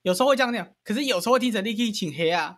[0.02, 2.58] 有时候会这样讲，可是有时候会听成“你可以请黑啊”，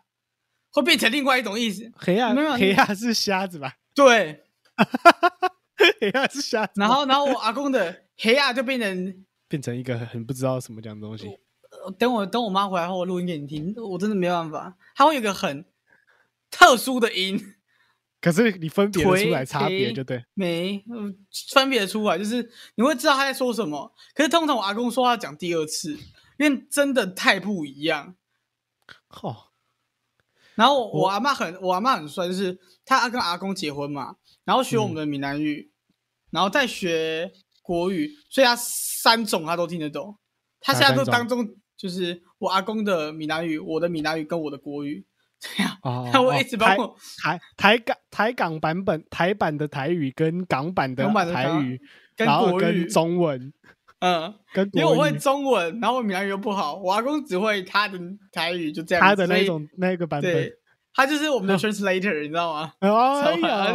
[0.72, 1.92] 会变成另外一种意思。
[1.98, 3.76] 黑啊没有黑啊是瞎子吧？
[3.94, 4.46] 对，
[6.00, 11.28] 黑啊是瞎子，然后然后我阿公的 “黑啊”就变成，变成一个很不知道什么讲的东西。
[11.84, 15.66] 呃等我等我妈回来后，我录音给你听，我真的没办法，它会有一个很
[16.50, 17.40] 特殊的音，
[18.20, 21.18] 可是你分别得出来差别黑就对，没嗯
[21.52, 23.94] 分别出来，就是你会知道他在说什么。
[24.14, 25.98] 可是通常我阿公说他讲第二次，
[26.38, 28.16] 因为真的太不一样。
[29.22, 29.48] 哦，
[30.56, 35.72] 然后我我阿妈很，我阿妈很帅，就是她跟阿公结婚嘛，然后学我们的闽南语，
[36.30, 40.18] 然后再学国语，所以他三种他都听得懂。
[40.60, 45.04] 他现在都当中就是我阿公的闽南语，我的闽南语跟我的国语，
[45.40, 46.96] 这样，哦 他会哦一直帮我。
[47.24, 51.80] 台台港台港版本台版的台语跟港版的台语，
[52.16, 53.52] 跟然后国语跟中文
[54.00, 58.00] 嗯，跟因为我会，中文，然后我闽南语又不好，我阿公只会他的
[58.32, 59.04] 台语，就这样。
[59.04, 60.52] 他的那种那个版本。，
[60.94, 62.74] 他就是我们的 translator，你知道吗？
[62.82, 63.72] 哎超好呀，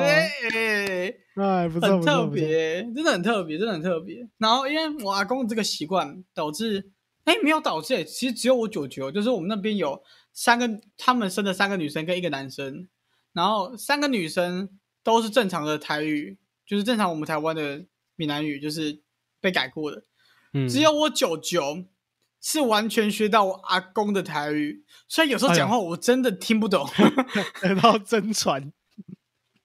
[0.50, 4.16] 对，哎，不错很特别，真的很特别，真的很特别。
[4.38, 6.84] 然后因为我阿公这个习惯，导致
[7.26, 10.00] 哎，没有导致，其实只有我九九，就是我们那边有
[10.32, 12.88] 三个，他们生的三个女生跟一个男生，
[13.32, 17.84] 然后三个女生都是正常的台语，就是正常我们台湾的
[18.14, 19.02] 闽南语，就是
[19.40, 20.04] 被改过的。
[20.52, 21.84] 嗯，只有我九九
[22.40, 26.88] 是完全学到我阿公的台语，所以有时候讲话我真的听不懂，
[27.60, 28.72] 得到真传，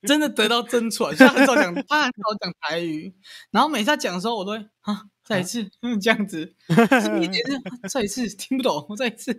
[0.02, 1.16] 真的得到真传。
[1.16, 3.14] 所很少讲，他很少讲台语，
[3.52, 5.11] 然后每次他讲的时候，我都会啊。
[5.24, 6.54] 再一次，嗯，这样子，
[7.22, 7.44] 一点
[7.90, 9.34] 再一次听不懂，我再一次，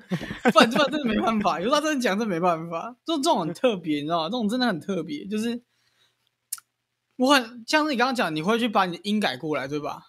[0.52, 1.60] 不然这真的没办法。
[1.60, 2.96] 有时候真的讲，真没办法。
[3.04, 4.24] 这种这种很特别，你知道吗？
[4.26, 5.62] 这种真的很特别，就是
[7.16, 10.02] 我很像是你刚刚讲，你会去把你的音改过来，对吧？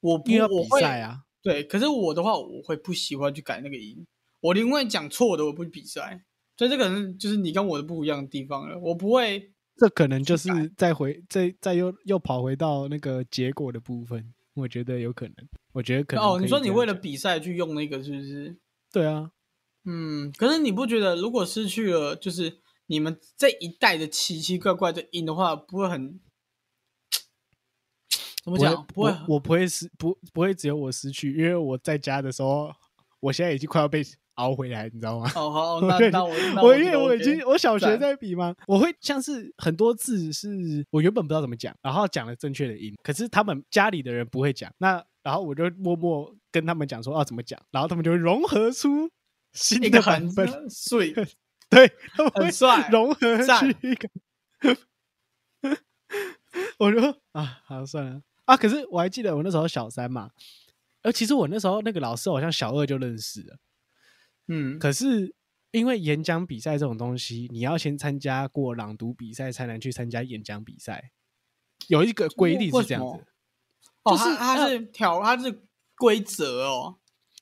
[0.00, 1.62] 我不，我会啊，对。
[1.62, 4.06] 可是我的话，我会不喜欢去改那个音，
[4.40, 6.24] 我宁愿讲错的，我不比赛。
[6.56, 8.76] 所以这可能就是你跟我的不一样的地方了。
[8.78, 14.34] 我不会，这可能就是再回再再又又跑回到那个结果的部分。
[14.58, 15.34] 我觉得有可能，
[15.72, 16.38] 我觉得可能哦。
[16.40, 18.58] 你说你为了比赛去用那个，是不是？
[18.92, 19.30] 对啊，
[19.84, 20.30] 嗯。
[20.32, 26.20] 可是你不觉得，如果失去了就是你们这一代的奇奇怪怪的音的话，不会很
[28.44, 28.86] 怎么讲？
[28.86, 32.72] 不会，我不会失不不会只有我失去，因为我在家的时候，
[33.20, 34.02] 我现在已经快要被。
[34.38, 35.30] 熬回来，你知道吗？
[35.34, 49.10] 哦好， 那那我我因为我已经我小学在比嘛，我会像是很多字是我原本不知道怎么讲，然后讲了正确的音，可是他们家里的人不会讲，那然后我就默默跟他们讲说要怎么讲，然后他们就会融合出
[49.52, 51.06] 新的版本，帅，
[51.68, 51.90] 对，
[52.34, 54.08] 很帅， 融合去一个，
[56.78, 60.30] 我说啊，好算了啊，可是我还记得我那时候小三嘛，
[61.02, 63.56] 而其实我那时候那个老师好像小二就认识了。
[64.48, 65.34] 嗯，可是
[65.70, 71.12] 因为演讲比赛这种东西，你要先参加过朗读比赛，才能去参加演讲比赛。
[71.88, 73.24] 有一个规定是这样子，
[74.04, 75.62] 就是它是条，它是
[75.96, 76.98] 规则哦，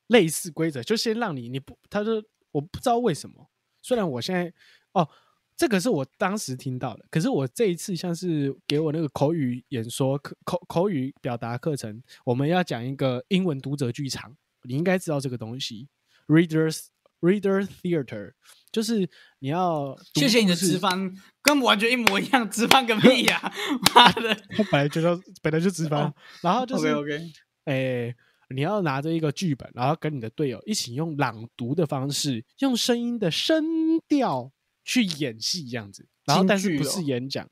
[0.08, 3.48] 类似规则，就先让你你不，他说我不知道为什么，
[3.80, 4.52] 虽然我现在
[4.92, 5.08] 哦，
[5.56, 15.88] 这个是我当时听到的，可是我这一次像是给我那个口语演说课口口语表达课程，我们要讲一个英文读者剧场，你应该知道这个东西
[16.26, 16.88] ，readers。
[17.26, 18.32] Reader theater
[18.70, 19.08] 就是
[19.40, 21.12] 你要谢谢你的直翻，
[21.42, 23.40] 跟完全一模一样，直翻个屁呀！
[23.94, 26.12] 妈的， 他本来就说本来就直翻，
[26.42, 27.32] 然后就是 OK OK，
[27.64, 28.14] 哎，
[28.54, 33.64] 你要拿着一个剧本，然后跟你的队友一起用朗读的方式，用声音的声
[34.06, 34.52] 调
[34.84, 36.06] 去演戏，这样子。
[36.26, 37.48] 然后但是不是演讲？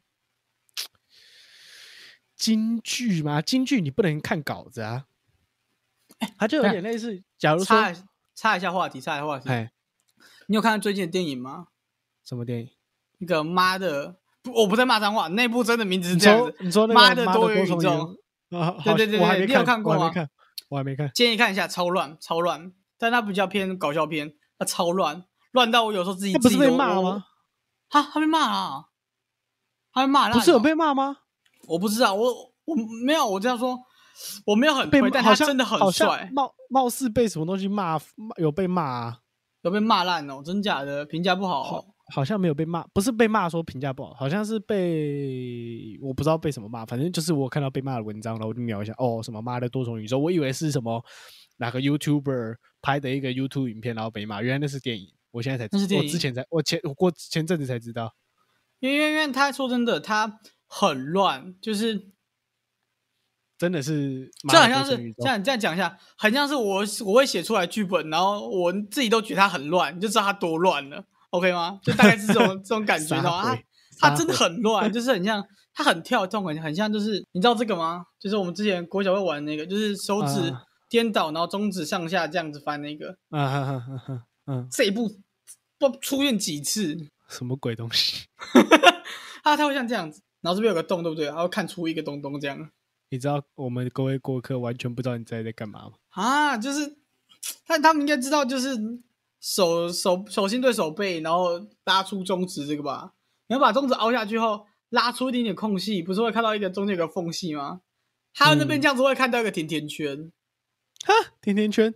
[2.37, 3.40] 京剧吗？
[3.40, 5.06] 京剧你不能看稿子啊，
[6.37, 7.76] 它就有点类似，假如说。
[8.35, 9.49] 插一下话题，插一下话题。
[9.49, 9.70] 哎，
[10.49, 11.68] 你有看最近的电影吗？
[12.25, 12.70] 什么电影？
[13.18, 14.16] 那个妈的，
[14.55, 16.55] 我不在骂脏话，那部真的名字是这样子。
[16.61, 18.16] 你说妈的多元宇宙？
[18.85, 20.12] 对对对对，你有看过吗？
[20.68, 27.25] 我还没看，建议看一下，超乱超乱，但它比较偏搞笑片，它超乱，乱到我有时候自己自己被骂吗？
[27.88, 28.87] 他他被骂啊？
[29.92, 30.33] 他被骂？
[30.33, 31.18] 不是有被骂吗？
[31.68, 33.79] 我不知道，我我没有，我这样说。
[34.46, 36.31] 我没有很推，但他真的很帅。
[36.33, 37.98] 貌貌似被什么东西骂，
[38.38, 39.18] 有被骂啊？
[39.62, 40.42] 有被骂烂哦？
[40.44, 41.05] 真假的？
[41.05, 41.85] 评价不好？
[42.12, 46.85] 好像没有被骂，不是被骂说评价不好，好像是被我不知道被什么骂。
[46.85, 50.18] 反正就是我看到被骂的文章，然后我就瞄一下，哦，什么妈的多重宇宙？
[50.18, 51.03] 我以为是什么
[51.57, 55.09] 哪个 YouTuber 拍的一个 YouTube 影片，然后被骂，原来那是电影。
[55.31, 58.14] 我现在才，知道，我之前才，我前我过前阵子才知道。
[58.81, 62.13] 因为因为他说真的，他很乱，就是。
[63.64, 71.81] 真的是，就好像是像你这样讲一下，很像是我我会写出来剧本，然后我自己都觉得它很乱，你就知道它多乱了，OK 吗？
[71.83, 73.57] 就大概是这种 这种感觉，知道吗？
[73.98, 78.05] 它真的很乱， 就是很像它很跳动，很很像就是你知道这个吗？
[78.20, 80.55] 就是我们之前国小会玩那个，就是手指
[80.90, 85.11] 颠倒，然后中指上下这样子翻那个，嗯嗯嗯嗯嗯，这一步
[85.79, 86.94] 不出现几次？
[87.31, 88.27] 什么鬼东西？
[89.42, 91.24] 它它会像这样子，然后这边有个洞，对不对？
[91.27, 92.68] 然后看出一个东东这样。
[93.14, 95.92] 你知道我们各位过客完全不知道你在在干嘛吗？
[96.11, 96.96] 啊，就是
[97.64, 98.77] 但他们应该知道，就是
[99.38, 103.14] 手手手心对手背，然后拉出中指这个吧。
[103.47, 107.82] 你要把中指凹下去后，拉出一点点空隙，不是会看到一个中间有个缝隙吗？
[108.32, 110.32] 他那边这样子会看到一个甜甜圈。
[111.07, 111.95] 哈，甜甜圈？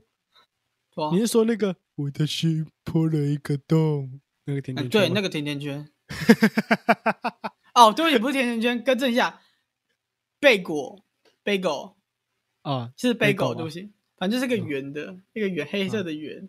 [1.11, 5.01] 你是说那个我的心破了一个洞那个甜甜圈？
[5.01, 5.91] 对，那个甜甜圈。
[7.75, 9.41] 哦，对，也不是甜甜圈，更正一下，
[10.39, 11.05] 贝果。
[11.49, 11.95] Bagel
[12.63, 16.49] 啊，是 bagel 对不起，反正就是个圆的，一个圆黑色的圆。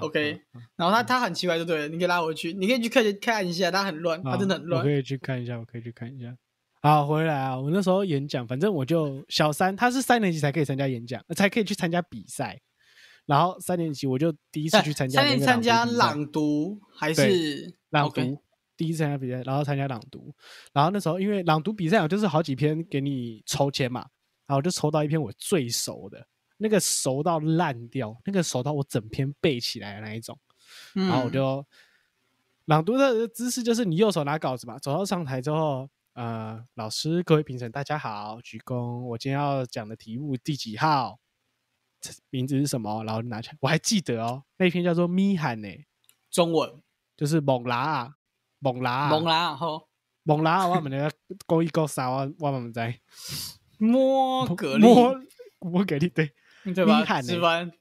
[0.00, 0.40] OK，
[0.76, 4.80] 然后它它很奇怪，就对了，你可以拉回去，你可以去看看一下，它很乱，它真的很乱。
[4.80, 6.34] 我可以去看一下，我可以去看一下。
[6.80, 12.58] 好，回来啊，我那时候演讲，反正我就小三，他是三年级才可以参加演讲，才可以去参加比赛。
[13.26, 18.40] 然后三年级我就第一次去参加参加朗读还是朗读
[18.76, 20.34] 第一次参加比赛，然后参加朗读，
[20.72, 24.00] 然后那时候因为朗读比赛，我就是好几篇给你抽签嘛，
[24.46, 30.38] 然后我就抽到一篇我最熟的，那个熟到烂掉，那个熟到我整篇背起来的那一种，
[30.94, 31.06] 嗯。
[31.06, 31.64] 然后我就
[32.64, 41.18] 朗读的姿势就是你右手拿稿子嘛，走到上台之后，呃，老师、各位评审大家好，鞠躬，我今天要讲的题目第几号？
[42.30, 43.04] 名字是什么？
[43.04, 45.68] 然后拿起来，我还记得哦，那篇叫做咪喊呢，
[46.30, 46.82] 中文。
[47.14, 48.14] 就是猛拉啊，
[48.62, 49.88] 猛拉啊，蒙啦吼
[50.22, 51.12] 猛拉啊，我们那个
[51.46, 52.96] 勾一勾三，我我们在
[53.76, 55.12] 摸蛤蜊，摸
[55.58, 56.32] 摸蛤蜊，对，
[56.72, 57.00] 对吧？
[57.00, 57.26] 咪喊欸。
[57.26, 57.72] 值班，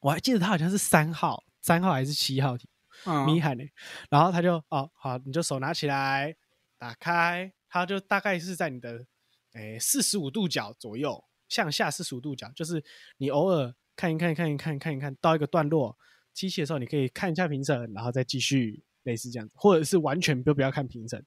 [0.00, 2.56] 我还记得他好像是三号，三号还是七号。
[2.56, 2.66] 题。
[3.04, 3.64] 嗯，咪喊呢，
[4.08, 6.34] 然后他就哦好，你就手拿起来，
[6.78, 9.04] 打开，它就大概是在你的
[9.52, 12.82] 诶四十五度角左右，向下四十五度角，就是
[13.18, 15.94] 你偶尔看一看看一看看一看到一个段落，
[16.32, 21.24] 机器的时候，你可以看一下评审，然后再继续类似这样子，或者是完全都不要看评审，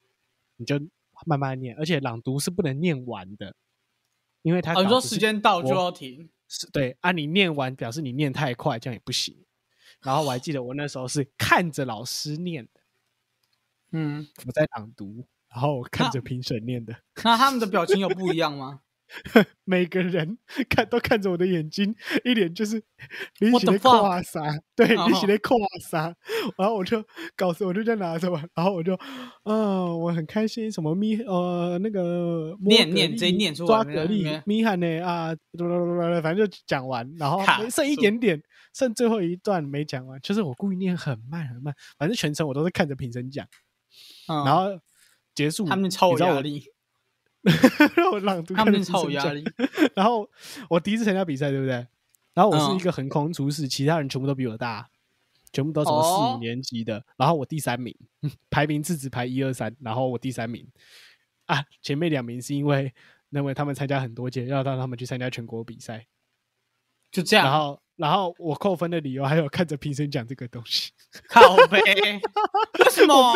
[0.57, 0.79] 你就
[1.25, 3.55] 慢慢念，而且朗读是不能念完的，
[4.41, 9.35] 因为他哦，你说稿子是时间到就要停，是对啊，你念完表示你念太快，这样也不行。
[10.01, 12.81] 然后我还记得我那时候是看着老师念的，
[13.91, 18.81] 嗯，我在朗读，然后我看着评审念的，那他们的表情有不一样吗？
[19.65, 20.37] 每个人
[20.69, 22.81] 看都看着我的眼睛，一脸就是
[23.39, 24.41] 你写的跨啥，
[24.75, 25.55] 对哦你写的跨
[25.89, 26.15] 啥，
[26.57, 27.03] 然后我就
[27.35, 28.97] 稿子我就这样拿着嘛， 然后我就，
[29.43, 34.99] 嗯，我很开心，什么咪呃那个念念直接念出来抓蛤蜊咪喊呢？
[35.01, 35.35] 啊，
[36.21, 38.41] 反正就讲完，然后剩一点点，
[38.73, 43.45] 剩最后一段没讲完，就是我故意念很慢很慢，反正全程我都是看着评审讲，
[44.27, 44.79] 嗯，然后
[45.33, 46.65] 结束，他们超压力，
[47.95, 49.43] 让我朗读，他们超有压力。
[49.95, 50.29] 然后
[50.69, 51.87] 我第一次参加比赛，对不对？
[52.33, 54.87] 然后我是嗯一个横空出世，其他人全部都比我大，
[55.51, 57.03] 全部都什么四年级的。
[57.17, 57.95] 然后我第三名，
[58.49, 60.67] 排名次只排一二三，然后我第三名
[61.45, 62.93] 啊，前面两名是因为
[63.29, 66.05] 认为他们参加很多届，要让他们去参加全国比赛。
[67.11, 70.91] 就这样，然后，然后我扣分的理由还有看着评审讲这个东西，
[71.27, 73.33] 靠背，为什么？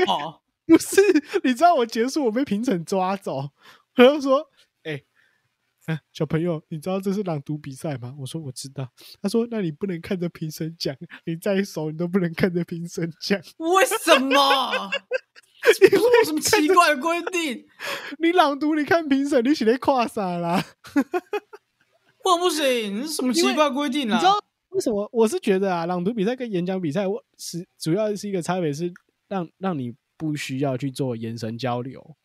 [0.67, 1.01] 不是？
[1.43, 3.49] 你知道我结束我被评审抓走，
[3.97, 4.49] 我就说，
[4.83, 5.03] 哎、
[5.85, 8.15] 啊，小朋友，你知道这是朗读比赛吗？
[8.17, 8.89] 我说我知道。
[9.21, 14.89] 他说，那你不能看着评审讲，你再熟你都不能看着评审讲，为什么？
[15.79, 17.65] 这不是有什么奇怪的规定？
[18.19, 20.63] 你朗读你看评审，你写的跨啥啦？
[22.25, 23.01] 我不行？
[23.01, 24.15] 这是什么奇怪规定啊？
[24.15, 25.07] 你知道为什么？
[25.13, 28.91] 我是觉得啊，朗读比赛跟演讲比赛，我是主要是一个差别是
[29.27, 32.15] 让让你不需要去做眼神交流。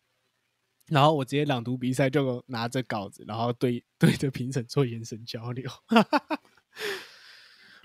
[0.89, 5.71] 然后我直接朗读比赛就拿着稿子，然后对对着评审做眼神交流。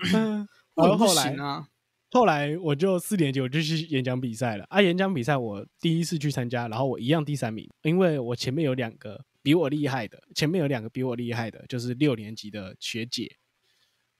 [0.00, 1.68] 为什么不然后后来行啊？
[2.10, 4.80] 后来我就四年级我就去演讲比赛了啊！
[4.80, 13.36] 演讲比赛我第一次去参加，然后我一样第三名，因为我前面有两个比我厉害的，前面有两个比我厉害的，就是六年级的学姐，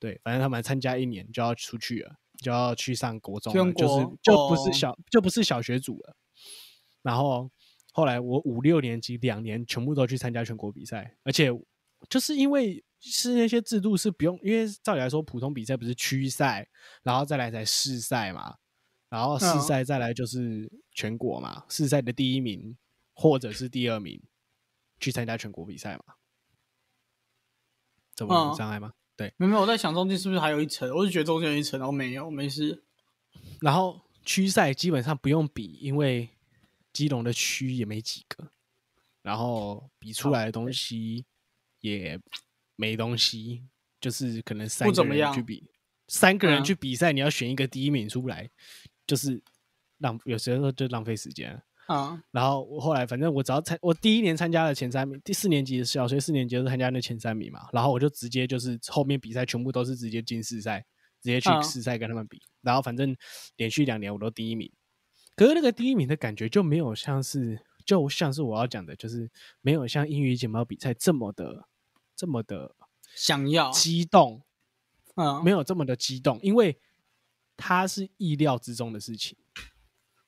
[0.01, 6.16] 对，反正他们参加一年就要出去了，就要去上国中了，就是就不是哦小、就不是小学组了。
[7.03, 7.49] 然后
[7.97, 11.49] 后来我五六年级两年全部都去参加全国比赛，而且
[12.11, 16.68] 就是因为是那些制度是不用，因为照理来说普通比赛不是区赛，
[17.05, 18.57] 然后再来才市赛嘛，
[19.09, 22.76] 然后市嗯赛再来就是全国嘛，市赛的第一名
[23.14, 24.20] 或者是第二名
[24.99, 26.14] 去参加全国比赛嘛，
[28.16, 28.92] 这么障碍吗？
[29.16, 30.90] 对，没有没有，我在想中间是不是还有一层？
[30.92, 32.82] 我就觉得中间有一层，然后没有，没事。
[33.61, 36.28] 然后区赛基本上不用比，因为
[36.95, 38.49] 基隆的区也没几个，
[39.20, 41.26] 然后比出来的东西
[41.80, 42.18] 也
[42.76, 43.62] 没东西，
[44.01, 45.68] 就是可能三个人去比，
[46.09, 46.64] 三个人嗯。
[46.64, 48.49] 去比赛，你要选一个第一名出来，
[49.07, 49.42] 就是
[49.99, 51.62] 浪有时候就浪费时间了。
[51.86, 60.80] 啊，然后我后来反正我只要参，我第一年参加了前三名，第四年级的小学四年级就是参加那前三名嘛，然后我就直接就是后面比赛全部都是直接进四赛，
[61.20, 61.62] 直接去嗯。
[61.62, 63.14] 四赛跟他们比，然后反正
[63.57, 64.72] 连续两年我都第一名，
[65.37, 69.30] 可是那个第一名的感觉就没有像是，就像是我要讲的，就是
[69.61, 71.68] 没有像英语简报比赛这么的
[72.14, 72.74] 这么的
[73.14, 74.43] 想要，激动，
[75.16, 76.78] 嗯，没有这么的激动，因为
[77.57, 79.37] 它是意料之中的事情。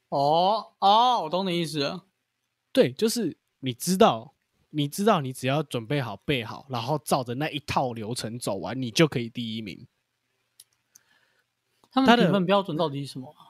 [0.08, 2.04] 哦哦，我懂你意思了。
[2.72, 4.34] 对，就是你知道，
[4.70, 9.86] 你知道，你只要准备好、背好，然后照着那一套流程走完，你就可以第一名。
[11.90, 13.45] 他们的评分标准到底是什么啊？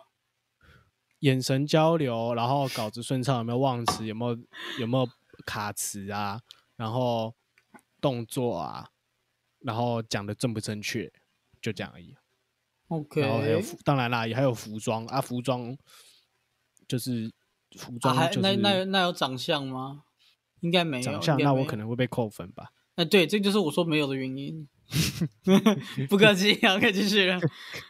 [1.21, 4.39] 眼神交流，然后稿子顺畅，有没有忘词，有没有
[4.81, 5.09] 有没有
[5.47, 6.41] 卡词啊，
[6.77, 7.35] 然后
[8.01, 8.91] 动作啊，
[9.61, 11.13] 然后讲的正不正确，
[11.61, 12.15] 就这样而已。
[12.89, 15.77] OK，然后还有服，当然啦，也还有服装啊，服装
[16.87, 17.33] 就是
[17.77, 20.05] 服啊，装就是还那那那有长相吗？
[20.61, 21.03] 应该没有。
[21.03, 22.71] 长相，那我可能会被扣分吧。
[22.95, 24.69] 哎，对，这就是我说没有的原因。
[26.09, 27.41] 不客气， 好，可以继续了。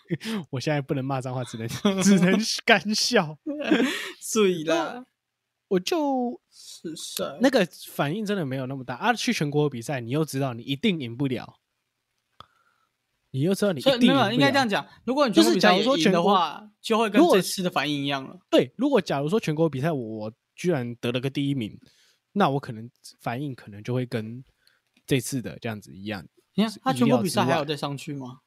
[0.51, 1.69] 我现在不能骂脏话，只能
[2.03, 3.39] 只能干笑。
[4.21, 5.05] 所以啦，
[5.69, 7.39] 我就是帅。
[7.41, 9.13] 那个反应真的没有那么大啊！
[9.13, 11.59] 去全国比赛，你又知道你一定赢不了，
[13.33, 14.87] 你又知道你没有，应该这样讲。
[15.05, 18.39] 如果你就是假如说全的话，就会跟这次的反应一样了。
[18.49, 21.79] 对，如果假如说全国比赛我我居然得了个第一名，
[22.33, 22.89] 那我可能
[23.21, 24.43] 反应可能就会跟
[25.07, 26.27] 这次的这样子一样。
[26.57, 28.41] 你看他全国比赛还有再上去吗？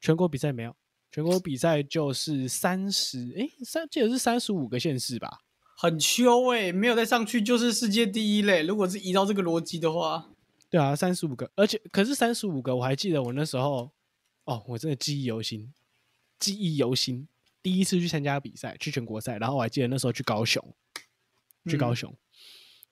[0.00, 0.76] 全国比赛没有，
[1.10, 5.38] 全国比赛就是三十，诶，三记得是三十五个县市吧？
[5.76, 8.62] 很秋哎、没有再上去就是世界第一嘞。
[8.62, 10.28] 如果是依照这个逻辑的话，
[10.68, 13.90] 对啊，三十五个，而且可是三十五个，我还记得我那时候，
[14.44, 15.72] 哦，我真的记忆犹新，
[16.38, 17.26] 记忆犹新。
[17.62, 20.74] 第一次去参加比赛，去全国赛，然后我还记得那时候去高雄，
[21.66, 22.16] 去高嗯雄，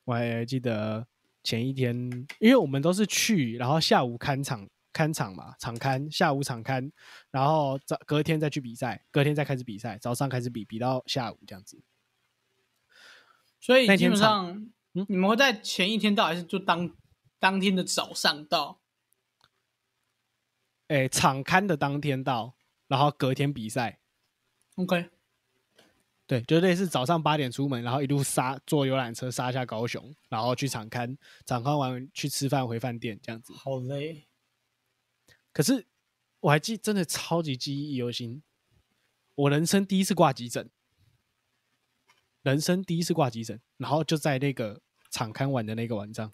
[0.04, 1.04] 我还记得
[1.42, 1.94] 前一天，
[2.38, 6.90] 因为我们都是去，然后下午看场看场嘛，场刊，下午场刊，
[7.30, 11.82] 然后早隔天再去比赛，隔天再开始比赛，早上开始比，比到下午这样子。
[13.60, 16.90] 所以基本上嗯你们会在前一天到，还是就当
[17.38, 18.80] 当天的早上到？
[20.88, 22.54] 哎，场刊的当天到，
[22.88, 24.00] 然后隔天比赛
[24.74, 25.08] ，OK，
[26.30, 33.52] 对，就类似早上八点出门，然后一路杀坐游览车杀下高雄，然后去场刊，场刊完去吃饭回饭店这样子。
[33.52, 34.28] 好累。
[35.52, 35.84] 可是
[36.38, 38.44] 我还记，真的超级记忆犹新，
[39.34, 40.70] 我人生第一次挂急诊，
[42.42, 46.32] 人生第一次挂急诊，然后就在那个场刊完的那个晚上，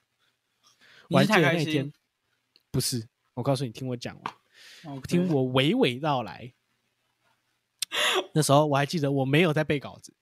[1.09, 1.91] 我还记你是太开得那天，
[2.71, 4.35] 不是，我告诉你，听我讲完。
[4.95, 6.53] OK 听我娓娓道来。
[8.35, 10.13] 那时候我还记得我没有在背稿子，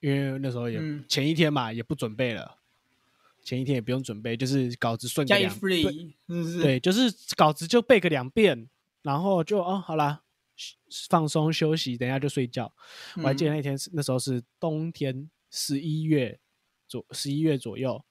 [0.00, 2.58] 因为那时候也、嗯前一天嘛，也不准备了，
[3.42, 6.62] 前一天也不用准备，就是稿子顺个加一两对 free，是是？
[6.62, 8.68] 对，就是稿子就背个两遍，
[9.02, 10.22] 然后就哦好啦，
[11.08, 12.72] 放松休息，等一下就睡觉。
[13.16, 16.38] 我还记得嗯那天是那时候是冬天，十一月
[16.88, 18.04] 左十一月左右，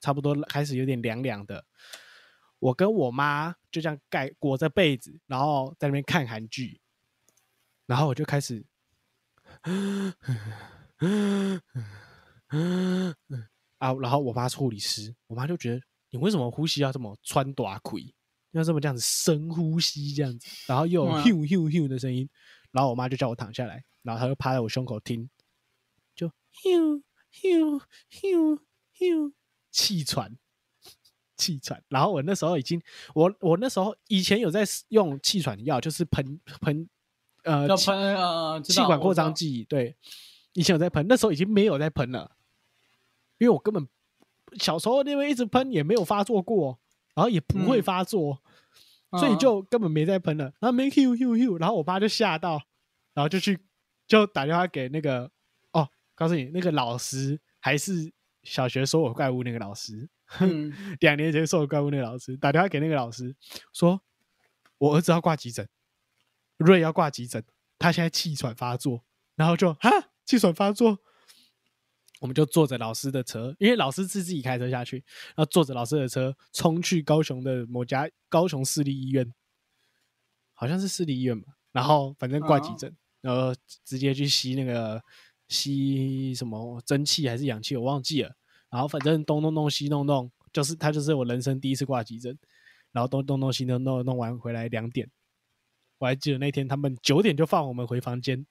[0.00, 1.64] 差不多开始有点凉凉的。
[2.58, 6.80] 我跟我妈就这样盖裹着被子，然后在那边看韩剧，
[7.86, 8.64] 然后我就开始，
[13.78, 15.80] 啊，然后我妈是护理师，我妈就觉得
[16.10, 18.14] 你为什么呼吸要这么穿短腿，
[18.52, 22.28] 要这么这样子深呼吸这样子，然后又有嗯 h u h u 的声音，
[22.70, 25.28] 然后我妈就叫我躺下来，然后她就趴在我胸口听，
[26.14, 27.80] 就 hu hu
[28.10, 28.60] hu
[28.98, 29.32] hu
[29.70, 30.36] 气喘。
[31.36, 32.80] 气喘，然后我那时候已经，
[33.12, 36.88] 我我那时候以前有在用气喘药，就是喷喷，
[37.44, 39.96] 呃，气要喷呃，气管扩张剂，对，
[40.52, 42.36] 以前有在喷，那时候已经没有在喷了，
[43.38, 43.86] 因为我根本
[44.58, 46.78] 小时候因为一直喷也没有发作过，
[47.14, 47.82] 然后也不会嗯。
[47.82, 48.42] 发作，
[49.18, 50.44] 所以嗯就根本没在喷了。
[50.60, 52.60] 然后没 Q Q Q，然后我爸就吓到，
[53.14, 53.58] 然后就去
[54.06, 55.30] 就打电话给那个
[55.72, 60.08] 哦，告诉你那个老师还是小学说我怪物那个老师，
[60.40, 60.72] 嗯。
[61.00, 63.34] 两年前说我怪物那个老师打电话给那个老师
[63.72, 64.00] 说，
[64.78, 65.68] 我儿子要挂急诊，
[66.56, 67.44] 瑞要挂急诊，
[67.78, 69.90] 他现在气喘发作，然后就哈
[70.24, 70.98] 气喘发作，
[72.20, 79.32] 我们就坐着老师的车，因为老师是自己开车下去，然后坐着老师的车冲去高雄的某家高雄市立医院，
[80.52, 85.02] 好像是市立医院吧，然后反正挂急哦诊，然后直接去吸那个
[85.48, 88.34] 吸什么蒸汽还是氧气，我忘记了。
[88.70, 92.36] 然后反正东弄弄西弄弄，就是他就是我人生第一次挂急诊，
[92.90, 95.08] 然后东东东西弄弄弄完回来两点，
[95.98, 98.44] 我还记得那天他们九点就放我们回房间，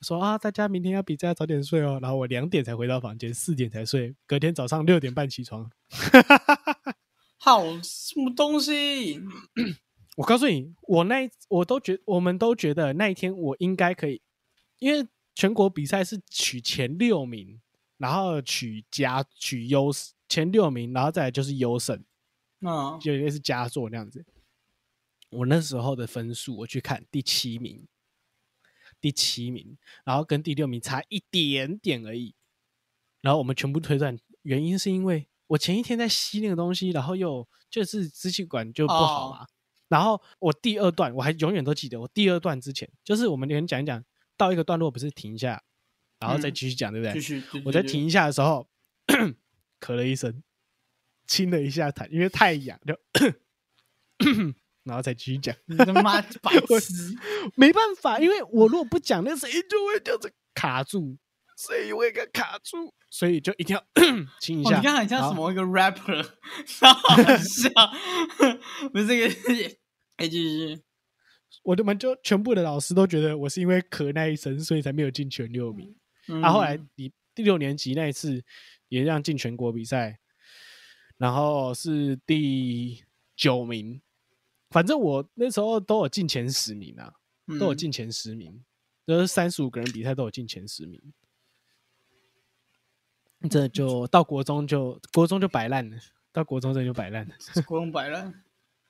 [0.00, 5.70] 说啊大家明天要比赛要早点睡哦，然后我两点才回到房间，四点才睡，隔天早上六点半起床。
[7.38, 9.20] 好什么东西？
[10.16, 14.20] 我告诉你，我那我都觉我们都觉得那一天我应该可以，
[14.78, 17.60] 因为全国比赛是取前六名，
[17.98, 19.90] 然后取加取优
[20.28, 22.02] 前六名，然后再来就是优胜。
[22.62, 24.24] 嗯，就类似佳作那样子。
[25.30, 27.86] 我那时候的分数，我去看第七名，
[29.00, 32.34] 第七名，然后跟第六名差一点点而已。
[33.20, 39.46] 然后我们全部推断，原因是因为我前一天在吸那个东西，然后又就是支气管就不好嘛。
[39.88, 44.04] 然后我第二段我还永远都记得，我第二段之前就是我们连讲一讲
[44.36, 45.62] 到一个段落，不是停一下，
[46.20, 47.12] 然后再嗯继续讲，对不对？
[47.14, 47.42] 继续。
[47.64, 48.68] 我在停一下的时候，
[49.80, 50.42] 咳了一声，
[51.26, 52.96] 清了一下痰，因为太痒，就
[54.86, 55.54] 然后才继续讲。
[55.66, 57.14] 你他妈白痴！
[57.56, 61.18] 没办法，因为我如果不讲，那声音就会这样子卡住，
[61.58, 63.84] 声音会给卡住，所以就一定要
[64.40, 64.76] 亲一哦，下。
[64.78, 66.24] 你看很像什么一个 rapper，
[66.64, 67.68] 超好笑。
[68.92, 69.34] 不是这个，
[70.16, 70.80] 哎，继续。
[71.64, 75.94] 我们就全部的老师都觉得我是因为咳那一声，所以才没有进全六名。
[76.28, 78.44] 嗯啊，后来你第六年级那一次
[78.88, 80.18] 也让进全国比赛，
[81.18, 83.02] 然后是第
[83.34, 84.00] 九名。
[84.70, 87.14] 反正我那时候都有进前十名啊，
[87.58, 88.64] 都有嗯进前十名，
[89.06, 91.00] 就是三十五个人比赛都有进前十名。
[93.50, 95.96] 这就到国中就国中就摆烂了，
[96.32, 98.42] 到国中这就摆烂了，嗯 国中摆烂。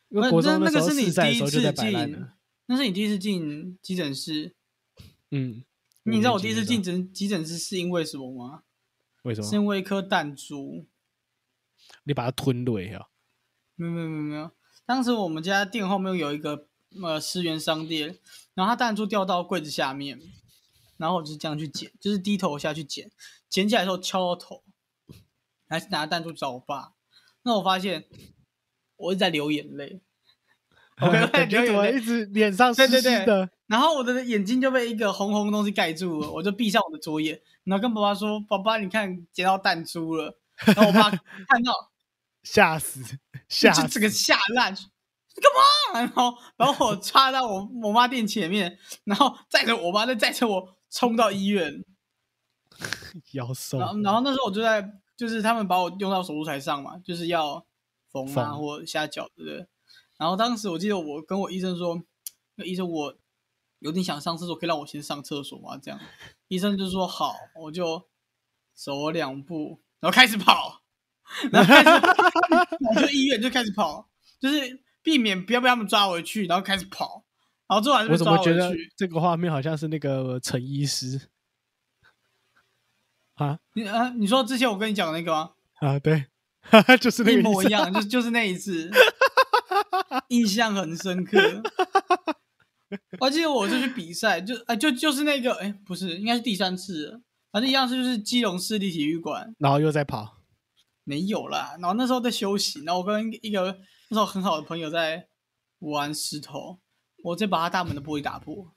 [0.09, 2.27] 因为那那国中那个是你第一次进。，
[2.67, 4.55] 那是你第一次进急诊室。
[5.31, 5.65] 嗯，
[6.05, 8.63] 你知道我第一次进诊急诊室是因为什么吗？
[9.25, 9.47] 为什么？
[9.49, 10.87] 是因为一颗弹珠。
[12.05, 13.09] 你把它吞了呀？
[13.75, 14.51] 没有没有没有没有，
[14.87, 16.69] 当时我们家店后面有一个
[17.03, 18.19] 呃十元商店，
[18.55, 20.21] 然后它弹珠掉到柜子下面，
[20.97, 23.11] 然后我就这样去捡，就是低头下去捡，
[23.49, 24.63] 捡起来的时候敲到头，
[25.69, 26.93] 还是拿弹珠找我爸，
[27.43, 28.05] 那我发现
[28.97, 30.01] 我一直在流眼泪
[31.01, 33.49] ，OK，感觉流眼泪一直脸上湿对对对？
[33.67, 41.91] 然后我的眼睛就被一个红红的东西盖住了，我就闭上我的左眼，然后跟爸爸说：“爸爸，你看捡到弹珠了。”然后我爸看到。
[42.47, 43.03] 吓死，
[43.49, 43.83] 吓死！
[43.83, 46.01] 就这个吓烂，你干嘛？
[46.01, 51.85] 然后把我插到我我妈店前面，然后载着我妈，再载着我冲到医院。
[53.33, 57.67] 腰瘦然，后然后那时候我就在，就是他们把我用到手术台上嘛，就是要
[58.11, 59.67] 缝啊或下脚，对不对？
[60.17, 62.01] 然后当时我记得我跟我医生说，
[62.55, 63.17] 那医生我
[63.81, 65.77] 有点想上厕所，可以让我先上厕所吗？
[65.79, 65.99] 这样，
[66.49, 68.09] 医生就说好，我就
[68.75, 70.83] 走两步，然后开始跑，
[71.53, 71.91] 然后开始
[72.95, 74.09] 我就医院就开始跑，
[74.41, 77.25] 就是避免不要被他们抓回去，然后开始跑，
[77.69, 78.93] 然后最后还是被我怎抓回么觉得去。
[78.97, 81.29] 这个画面好像是那个陈医师
[83.35, 85.51] 啊你啊，你说之前我跟你讲的那个吗？
[85.81, 86.27] 啊，对，
[87.01, 88.91] 就是那个一模一样，就就是那一次，
[90.29, 91.39] 印象很深刻。
[93.19, 97.21] 我记得我就去比赛，就啊就就是那个，哎，不是，应该是第三次了，
[97.51, 100.36] 反正一样是就是基隆市立体育馆然后又在跑，
[101.07, 101.77] 没有啦。
[101.81, 103.79] 然后那时候在休息，然后我跟一个
[104.11, 105.29] 那时候很好的朋友在
[105.79, 106.81] 玩石头，
[107.23, 108.55] 我直接把他大门的玻璃打破，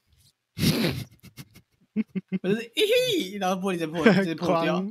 [2.43, 4.85] 我就是咦嘿，然后玻璃直接破，直接破掉。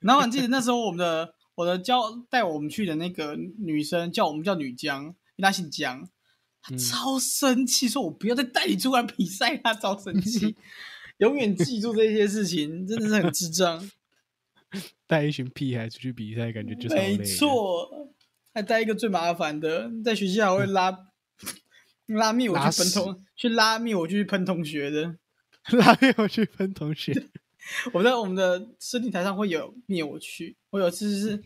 [0.00, 6.08] 然后我记得那时候我们的我的教带我们去的那个女生叫我们叫女江，因为她姓江，
[6.62, 10.56] 她嗯超生气，说我不要再带你出来比赛，她超生气，
[11.18, 13.90] 永远记住这些事情，真的是很智障。
[15.12, 17.86] 带一群屁孩出去比赛，感觉就是没，错，
[18.54, 20.90] 还带一个最麻烦的，在学校还会拉
[22.08, 25.16] 拉密我去喷同去拉密我去喷同学的。
[25.76, 27.12] 拉面我去喷同学，
[27.92, 31.42] 我在我们的设定台上会有灭我去，我有一次是，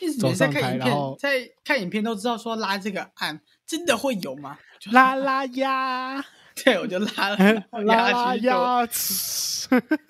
[0.00, 4.56] 一直走每次在看影片在看影片都知道说拉这个按真的会有吗？
[4.78, 6.24] 就拉拉呀，
[6.54, 7.36] 对，我就拉了
[7.72, 8.88] 拉拉呀，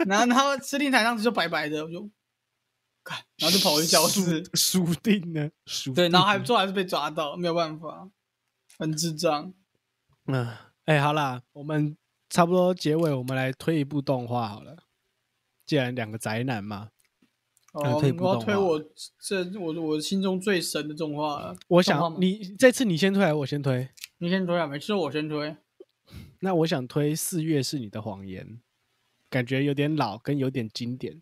[0.06, 2.10] 然后然后设定台上就白白的，我就看，
[3.38, 8.10] 然后就跑回教室， 输定了，输对，然后还最后还是被抓到，没有办法，
[8.78, 9.52] 很智障。
[10.26, 10.48] 嗯，
[10.86, 11.96] 哎，好啦，我们
[12.28, 14.76] 差不多结尾，我们来推一部动画好了。
[15.64, 16.90] 既然两个宅男嘛，
[17.72, 18.84] 哦，推一部我要推我
[19.20, 21.56] 这我我心中最神的动画了。
[21.68, 23.88] 我想你这次你先推还是我先推？
[24.18, 25.56] 你先推啊，每次都我先推。
[26.40, 28.46] 那我想推《四月是你的谎言》，
[29.28, 31.20] 感觉有点老，跟有点经典，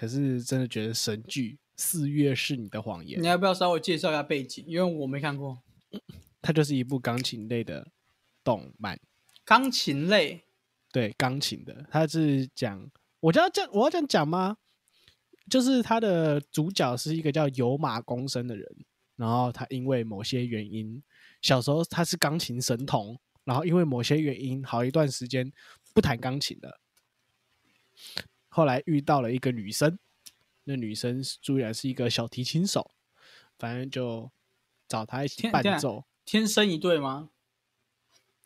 [0.00, 4.64] 可是真的觉得神剧《四月是你的谎言你》，要不要稍微介绍一下背景？
[4.66, 5.58] 因为我没看过。
[6.40, 7.86] 它就是一部钢琴类的
[8.42, 8.98] 动漫，
[9.44, 10.44] 钢琴类，
[10.90, 12.90] 对钢琴的，它是讲，
[13.20, 14.56] 我就要这样，我要这样讲吗？
[15.50, 18.66] 就是它的主角是一个叫有马公生的人，
[19.16, 21.02] 然后他因为某些原因，
[21.42, 25.52] 小时候他是钢琴神童，然后因为某些原因，好一段时间
[25.92, 26.80] 不弹钢琴了。
[28.50, 29.98] 后来遇到了一个女生，
[30.64, 32.90] 那女生是居然是一个小提琴手，
[33.58, 34.30] 反正就
[34.86, 36.04] 找他一起伴奏。
[36.26, 37.30] 天生一对吗？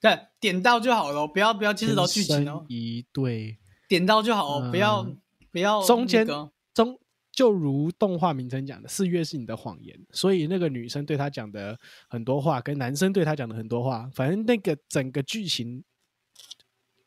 [0.01, 5.19] 对，点到就好了哦，不要不要牵扯到剧情哦，一对，点到就好哦，不要嗯
[5.51, 6.27] 不要中间
[6.75, 7.01] 中
[7.33, 11.79] 就如动画名称讲的，四月是你的谎言，所以那个女生对他讲的
[12.09, 15.83] 很多话，跟男生对他讲的很多话，反正那个整个剧情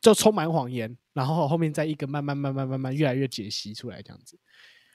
[0.00, 4.38] 就充满谎言，然后后面再一个慢慢慢慢慢慢越来越解析出来这样子。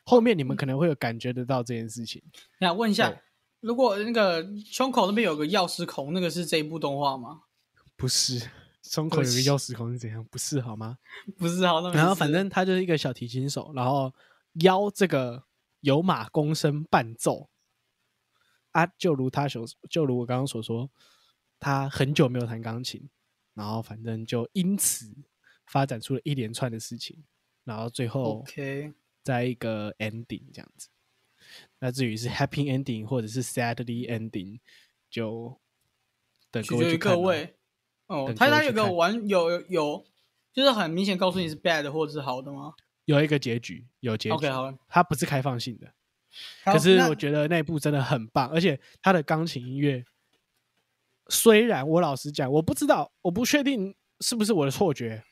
[0.05, 2.23] 后面你们可能会有感觉得到这件事情。
[2.61, 3.13] 想问一下，
[3.59, 7.41] 如果那个胸口那边有个钥匙孔，那个是这一部动画吗？
[7.97, 8.39] 不是，
[8.83, 10.25] 胸口有个钥匙孔是怎样？
[10.31, 10.97] 不是好吗？
[11.37, 14.13] 不是，好，那没然后反正他就是一个小提琴手，然后
[14.61, 15.43] 邀这个
[15.81, 17.49] 有马弓声伴奏
[18.71, 20.89] 啊，就如他所，就如我刚刚所说，
[21.59, 23.09] 他很久没有弹钢琴，
[23.53, 25.13] 然后反正就因此
[25.67, 27.23] 发展出了一连串的事情，
[27.63, 28.93] 然后最后 OK，
[29.23, 30.89] 在一个 ending 这样子。
[31.79, 34.59] 那至于是 happy ending 或者是 sadly ending，
[35.09, 35.59] 就
[36.49, 37.13] 等各位去看。
[37.13, 37.55] 各位。
[38.07, 40.05] 哦等，他他有个各位去看完有有，
[40.51, 42.73] 就是很明显告诉你是 bad 或者是好的吗
[43.05, 44.35] 有一个结局，有结局。
[44.35, 44.77] ？OK，好了。
[44.87, 45.93] 它不是开放性的。
[46.65, 50.03] 可是我觉得那部真的很棒，而且他的钢琴音乐，
[51.29, 55.23] 虽然我老实讲，我不知道，我不确定是不是我的错觉，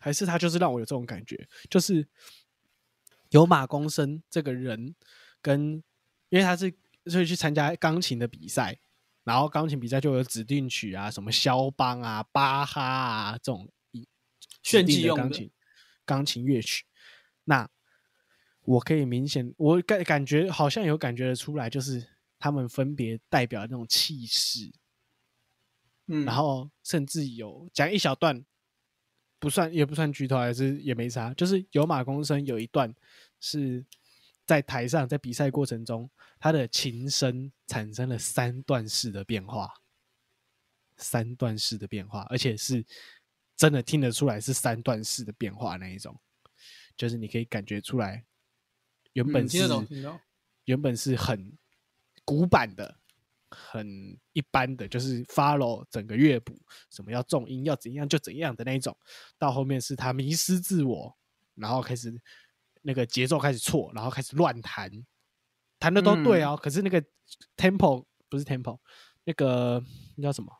[0.00, 2.04] 还是他就是让我有这种感觉，就是
[3.28, 4.94] 有马公生这个人
[5.40, 5.74] 跟，
[6.30, 6.74] 因为他是
[7.06, 8.76] 所以去参加钢琴的比赛，
[9.22, 14.08] 然后钢琴比赛就有指定曲啊，什么肖邦啊、巴哈啊这种一
[14.62, 15.50] 炫技用的钢琴
[16.04, 16.84] 钢琴乐曲，
[17.44, 17.68] 那
[18.62, 22.06] 我可以明显，我感感觉好像有感觉得出来，就是
[22.38, 24.70] 他们分别代表那种气势，
[26.06, 28.44] 嗯，然后甚至有讲一小段，
[29.40, 32.94] 不算也不算剧透，还是也没啥，就是有马公生有一段
[33.40, 33.84] 是
[34.46, 39.72] 在台上在比赛过程中，他的琴声产生了三段式的变化，
[40.96, 42.84] 三段式的变化，而且是
[43.56, 46.16] 真的听得出来是三段式的变化那一种，
[46.96, 48.24] 就是你可以感觉出来，
[49.14, 49.58] 原本是。
[50.66, 51.58] 原本是很
[52.24, 52.99] 古板的、
[53.50, 56.58] 很一般的，就是 follow 整个乐谱，
[56.90, 58.96] 什么要重音要怎样就怎样的那一种，
[59.38, 61.16] 到后面是他迷失自我，
[61.54, 62.12] 然后开始
[62.82, 64.90] 那个节奏开始错，然后开始乱弹，
[65.78, 67.02] 弹的都对哦，可是那个
[67.56, 68.78] tempo 不是 tempo，
[69.24, 69.82] 那个
[70.16, 70.52] 那叫什么？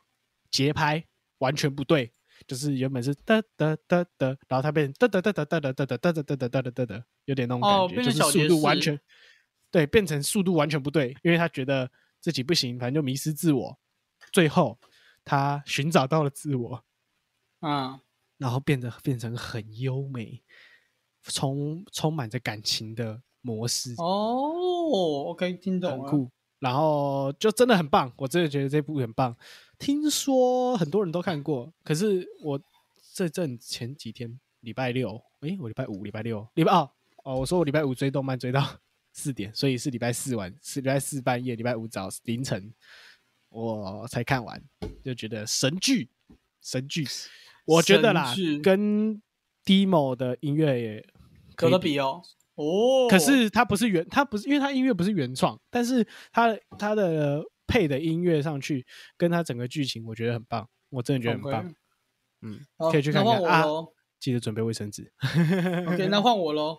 [0.51, 1.07] 节拍
[1.38, 2.12] 完全不对。
[2.47, 8.99] 就是原本是哒哒哒哒，然后它变成哒哒哒哒哒哒哒哒哒哒哒哒哒哒哒，有点那种哦感觉，就是速度完全
[9.70, 11.91] 对，变成速度完全不对，因为他觉得
[12.21, 13.79] 自己不行，反正就迷失自我。
[14.33, 14.79] 最后
[15.25, 16.85] 他寻找到了自我，
[17.61, 17.99] 嗯，
[18.39, 20.43] 然后变得变成很优美、
[21.23, 26.03] 充充满着感情的模式，哦，OK，听懂了。
[26.03, 26.31] 很酷。
[26.59, 29.35] 然后就真的很棒，我真的觉得这部很棒。
[29.79, 32.61] 听说很多人都看过，可是我
[33.14, 36.83] 这阵前几天礼拜六，诶，我礼拜五、礼拜六、礼拜二
[37.25, 38.62] 哦，我说我礼拜五追动漫追到
[39.12, 42.72] 四点，所以是礼拜四晚，是礼拜四半夜，礼拜五早凌晨
[43.48, 44.62] 我才看完，
[45.04, 46.11] 就觉得神剧，
[46.62, 47.06] 神剧，
[47.64, 49.20] 我觉得啦，跟
[49.64, 51.06] Demo 的音乐也
[51.56, 52.22] 可以比哦。
[52.54, 58.86] 哦，可是它不是原，它不是因为它音乐不是原创，但是它它的配的音乐上去，
[59.16, 61.74] 跟它整个剧情，我觉得很棒，我真的觉得很棒。
[62.42, 63.92] 嗯，可以去看那换看啊，我喽。
[64.18, 65.11] 记得准备卫生纸。
[65.86, 66.78] OK， 那换我喽。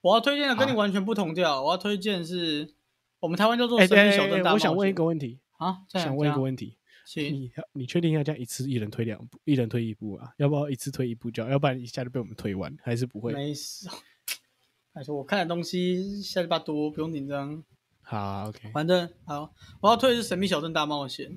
[0.00, 2.74] 我要推荐的跟你完全不同调，我要推荐是
[3.20, 4.70] 我们台湾叫做哎、《神秘小镇大冒险》。
[4.72, 6.76] 我想问一个问题，啊，想问一个题，问题，
[7.06, 10.32] 请你你确定要这样一次一人推两部，一人推一部啊？
[10.36, 11.50] 要不要一次推一部就好？
[11.50, 13.32] 要不然一下就被我们推完，还是不会？
[13.32, 13.88] 没事。
[14.94, 17.62] 还是我看的东西下礼拜多，不用紧张。
[18.02, 18.70] 好啊，OK。
[18.72, 21.30] 反正好，我要推的是《神秘小镇大冒险》。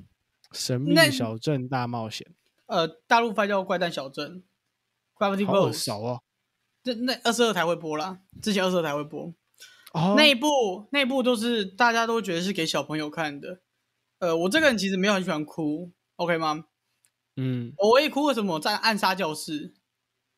[0.51, 2.27] 神秘小镇大冒险，
[2.65, 4.43] 呃，大陆翻叫《怪诞小镇》
[5.17, 5.83] （Gravity 好耳 Falls）。
[5.83, 6.23] 熟哦。
[6.83, 9.33] 这那二十二台会播啦，之前二十二台会播。
[9.93, 10.47] 哦，那一部
[10.91, 13.59] 那一部都是大家都觉得是给小朋友看的。
[14.19, 16.65] 呃，我这个人其实没有很喜欢哭，OK 吗？
[17.35, 19.73] 嗯我唯一哭为什么，在暗杀教室，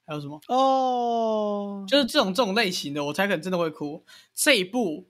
[0.05, 4.05] 还有什么，哦，就是这种这种类型的，我才可能真的会哭。
[4.33, 5.09] 这一部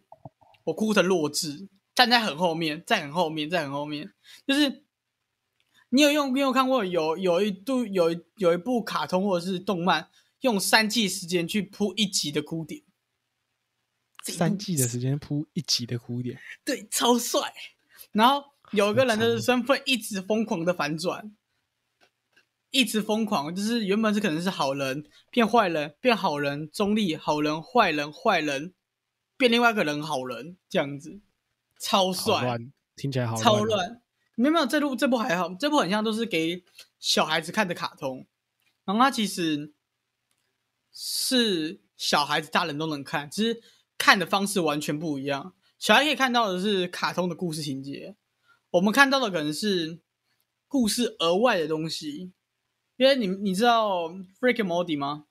[0.65, 4.11] 我哭成弱智，站在很后面，在很后面，在很后面。
[4.47, 4.83] 就是
[5.89, 10.09] 你有用，你有看过有有一度有一有一部卡通或者是动漫，
[10.43, 12.83] 用三季时间去铺一集的哭点，
[14.23, 17.53] 三季的时间铺一集的哭点，对，超帅。
[18.11, 21.33] 然后有一个人的身份一直疯狂的反转，
[22.71, 28.73] 一直疯狂，就是原本是可能是好人变坏人，变好人，中立好人，坏人坏人，
[29.37, 31.21] 变另外一个人好人，这样子，
[31.79, 32.59] 超好帅，
[32.97, 33.39] 听起来好哦。
[33.41, 34.01] 超乱。
[34.35, 36.63] 没有没有，这部这部还好，这部很像都是给
[36.99, 38.25] 小孩子看的卡通，
[38.83, 39.73] 然后它其实
[40.93, 43.61] 是小孩子、大人都能看，只是
[43.97, 45.53] 看的方式完全不一样。
[45.79, 48.15] 小孩可以看到的是卡通的故事情节，
[48.71, 49.99] 我们看到的可能是
[50.67, 52.31] 故事额外的东西。
[52.95, 55.25] 因为你你知道 Freak and Morty 吗？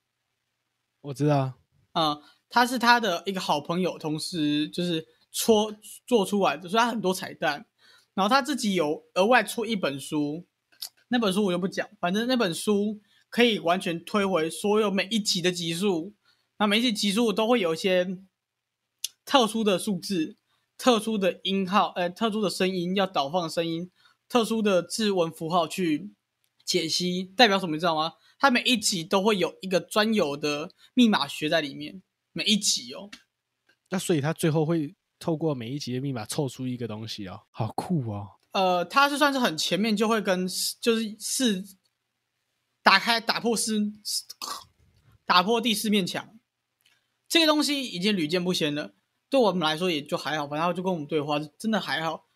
[1.01, 1.55] 我知道，
[1.93, 5.75] 啊、他是他的一个好朋友，同时就是戳
[6.07, 7.67] 做出来的，所以他很多彩蛋。
[8.15, 10.45] 然后他自己有额外出一本书，
[11.09, 13.01] 那本书我就不讲，反正那本书
[13.33, 16.13] 可以完全推回所有每一集的集数，
[16.59, 18.19] 那每一集集数都会有一些
[19.25, 20.37] 特殊的数字、
[20.77, 23.91] 特殊的音号、呃，特殊的声音要导放的声音、
[24.29, 26.13] 特殊的字文符号去
[26.63, 27.75] 解析，代表什么？
[27.75, 28.13] 你知道吗？
[28.39, 32.03] 它每一集都会有一个专有的密码学在里面，
[32.33, 33.09] 每一集哦。
[33.89, 38.29] 那所以它最后会透过每一集的密码凑出一个东西哦，好酷哦！
[38.53, 40.47] 呃，它是算是很前面就会跟
[40.83, 41.65] 就是四
[42.83, 43.93] 打开打破四
[45.25, 46.39] 打破第四面墙，
[47.29, 48.95] 这个东西已经屡见不鲜了。
[49.31, 52.29] 对我们来说也就还好，反正就跟我们对话，真的还好。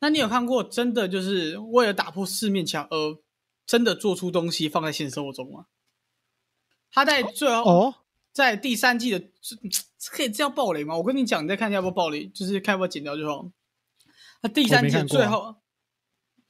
[0.00, 3.18] 那你有看过真的就是为了打破四面墙而
[3.66, 5.66] 真的做出东西放在现实生活中吗？
[6.90, 7.94] 他在最后哦，
[8.32, 9.58] 在第三季的是
[10.10, 10.96] 可以这样暴雷吗？
[10.96, 13.50] 我跟你讲，你再看一下要不要暴雷，就是看要不要剪掉就好。
[14.40, 15.56] 他第三季最后，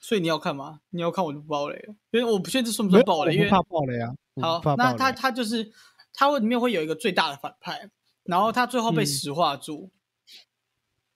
[0.00, 0.80] 所以你要看吗？
[0.90, 4.14] 你要看我就不爆雷了，因为我不确定算不算爆雷，因为怕爆雷啊。
[4.40, 5.72] 好，那他他就是
[6.12, 7.90] 他里面会有一个最大的反派，
[8.22, 9.90] 然后他最后被石化住，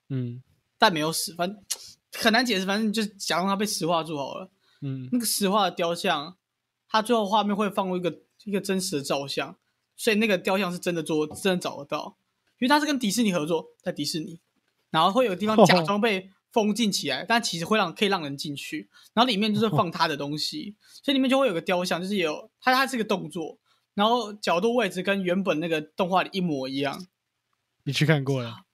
[0.08, 0.42] 嗯，
[0.78, 1.62] 但没有死，反正
[2.14, 4.50] 很难解释，反正就假装他被石化住好了。
[4.80, 6.36] 嗯，那个石化的雕像，
[6.88, 9.56] 他最后画面会放入一个一个真实的照相，
[9.96, 12.16] 所以那个雕像是真的做，真的找得到，
[12.58, 14.40] 因为他是跟迪士尼合作，在迪士尼，
[14.90, 23.58] 然后会有地方假装被封禁起来，但其实会让可以让人进去，然后里面就是 放他的东西，所以里面就会有个雕像，就是有他他是个动作，
[23.94, 27.06] 然后角度位置跟原本那个动画里一模一样。
[27.84, 28.64] 你去看过了？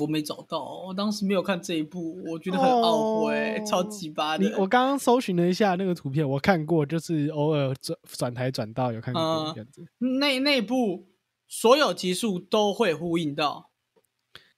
[0.00, 4.54] 我没找到，我当时没有看这一部，我觉得很懊悔，超级巴的。
[4.58, 9.86] 我刚刚搜寻了一下那个图片，我看过，就是偶尔转转台转到有看过这样子。
[10.18, 11.06] 那那部
[11.48, 13.70] 所有集数都会呼应到，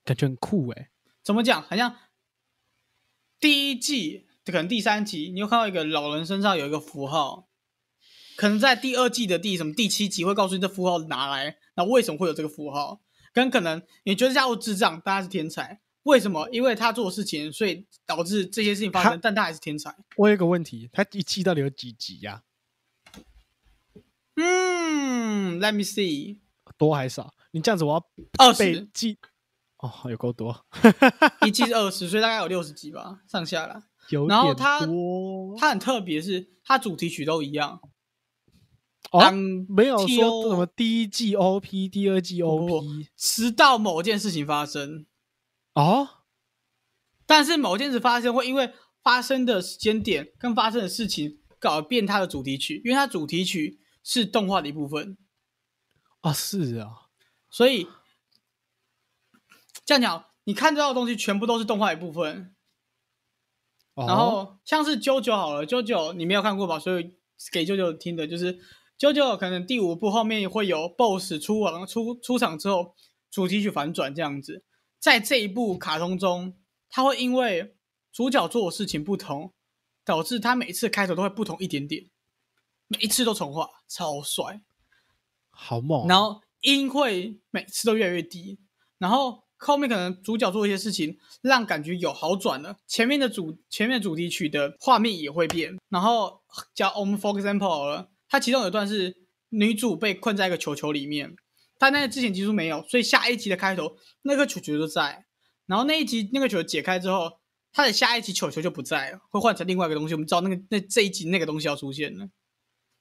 [0.04, 0.88] 感觉很酷哎。
[1.28, 1.60] 怎么讲？
[1.60, 1.94] 好像
[3.38, 7.50] 第一季可能第三集，你又看到一个老人身上有一个符号，
[8.34, 13.02] 可能在第二季的第什么第七集会告诉你这符号拿来，那为什么会有这个符号？
[13.34, 16.48] 跟可能你觉得家伙智障，但他是天才，为什么？
[16.50, 19.94] 因为他做事情，所以导致这些事情发生，但他还是天才。
[20.16, 22.42] 我有个问题，他一季到底有几集呀？
[24.36, 26.38] 嗯，Let me see，
[26.78, 27.34] 多还少？
[27.50, 28.06] 你这样子我要
[28.38, 29.18] 二十季
[29.78, 30.66] 哦，有够多，
[31.46, 33.84] 一季是二十，所以大概有六十集吧，上下了。
[34.10, 34.80] 有然后它，
[35.58, 37.80] 它很特别，是它主题曲都一样。
[39.12, 39.30] 哦，
[39.68, 45.06] 没有说什么第一季 OP，第二季 OP，直到某件事情发生
[45.74, 46.08] 哦。
[47.24, 48.72] 但是某件事发生会因为
[49.02, 55.16] 发生的时间点跟发生的事情改变它的主题曲，因为它主题曲是动画的一部分
[56.22, 56.88] 啊，是啊，
[57.48, 57.86] 所以
[59.88, 62.54] 这样讲，你看到的东西全部都是动画一部分。
[63.94, 66.78] 然后像是啾啾好了，啾啾你没有看过吧？
[66.78, 67.16] 所以
[67.50, 68.60] 给啾啾听的就是。
[68.98, 72.96] 啾啾可能第五部后面会有 BOSS 出王出出场之后，
[73.30, 74.62] 主题曲反转这样子。
[74.98, 76.58] 在这一部卡通中，
[76.90, 77.76] 他会因为
[78.12, 79.54] 主角做的事情不同，
[80.04, 82.10] 导致他每次开头都会不同一点点，
[82.88, 84.60] 每一次都重画，超帅，
[85.48, 86.06] 好猛。
[86.08, 88.58] 然后音会每次都越来越低，
[88.98, 92.76] 然后后面可能主角做一些事情，让感觉有好转了。
[92.86, 96.40] 前面的主前面主题曲的画面也会变，然后
[96.74, 98.10] 叫我们 For example 了。
[98.28, 99.16] 它其中有一段是
[99.50, 101.34] 女主被困在一个球球里面，
[101.78, 105.26] 但那个之前几乎没有，所以下一集的开头那个球球就在，
[105.66, 107.40] 然后那一集那个球解开之后，
[107.72, 110.14] 它的下一集球球就不在了，会换成另外一个东西。
[110.14, 112.28] 我们知道那个那这一集那个东西要出现了，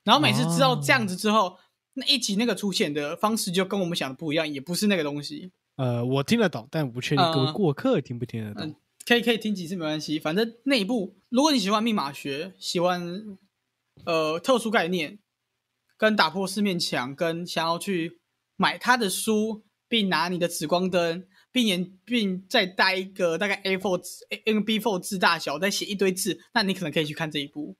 [0.04, 1.60] 然后每次知道这样子之后，
[1.94, 5.52] 那一集那个出现的方式就跟我们想的不一样，也不是那个东西。
[5.78, 8.76] 呃，我听得懂，但我不确定各位过客听不听得懂。
[9.06, 13.38] 可以可以听几次没关系，反正那一部如果你喜欢密码学，喜欢。
[14.06, 15.18] 呃，特殊概念
[15.98, 18.22] 跟打破四面墙，跟想要去
[18.56, 27.76] 买他的书，并拿你的紫光灯，并研并再带一个大概 A4 字 N B4 字大小，再写一堆字，那你可能可以去看这一部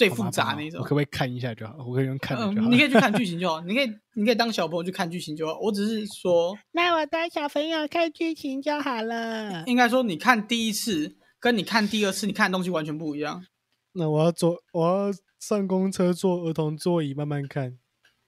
[0.00, 0.80] 最复杂那种。
[0.80, 1.74] 我可不可以看一下就好？
[1.86, 2.68] 我可以用看就好。
[2.70, 3.60] 你可以去看剧情就好。
[3.60, 5.58] 你可以你可以当小朋友去看剧情就好。
[5.60, 9.64] 我只是说，那我当小朋友看剧情就好了。
[9.66, 13.44] 应该说，你看第一次跟你看第二次，你看的东西完全不一样。
[13.92, 15.12] 那我要坐，我要。
[15.40, 17.78] 上公车坐儿童座椅慢慢看，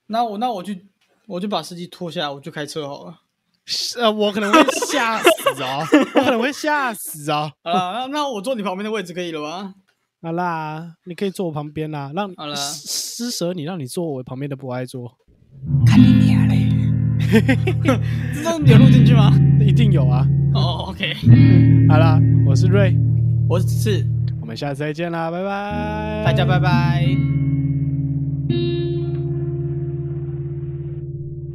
[0.06, 0.72] 那我那我就
[1.26, 3.20] 我就把司机拖下来，我就开车好了。
[4.00, 5.80] 呃，我可能会吓死啊，
[6.16, 7.52] 我可能会吓死啊。
[7.62, 9.74] 好了，那那我坐你旁边的位置可以了吗？
[10.22, 15.12] 好啦，你可以坐我旁边啦，让好了施舍你，让你坐我旁边的不爱坐。
[15.84, 16.68] 看你脸嘞。
[18.34, 19.32] 这段有录进去吗？
[19.60, 20.26] 一定有啊。
[20.54, 21.12] 哦，OK，
[21.88, 22.96] 好啦，我是瑞，
[23.48, 24.06] 我是，
[24.40, 27.04] 我们下次再见啦，拜拜，大家拜拜。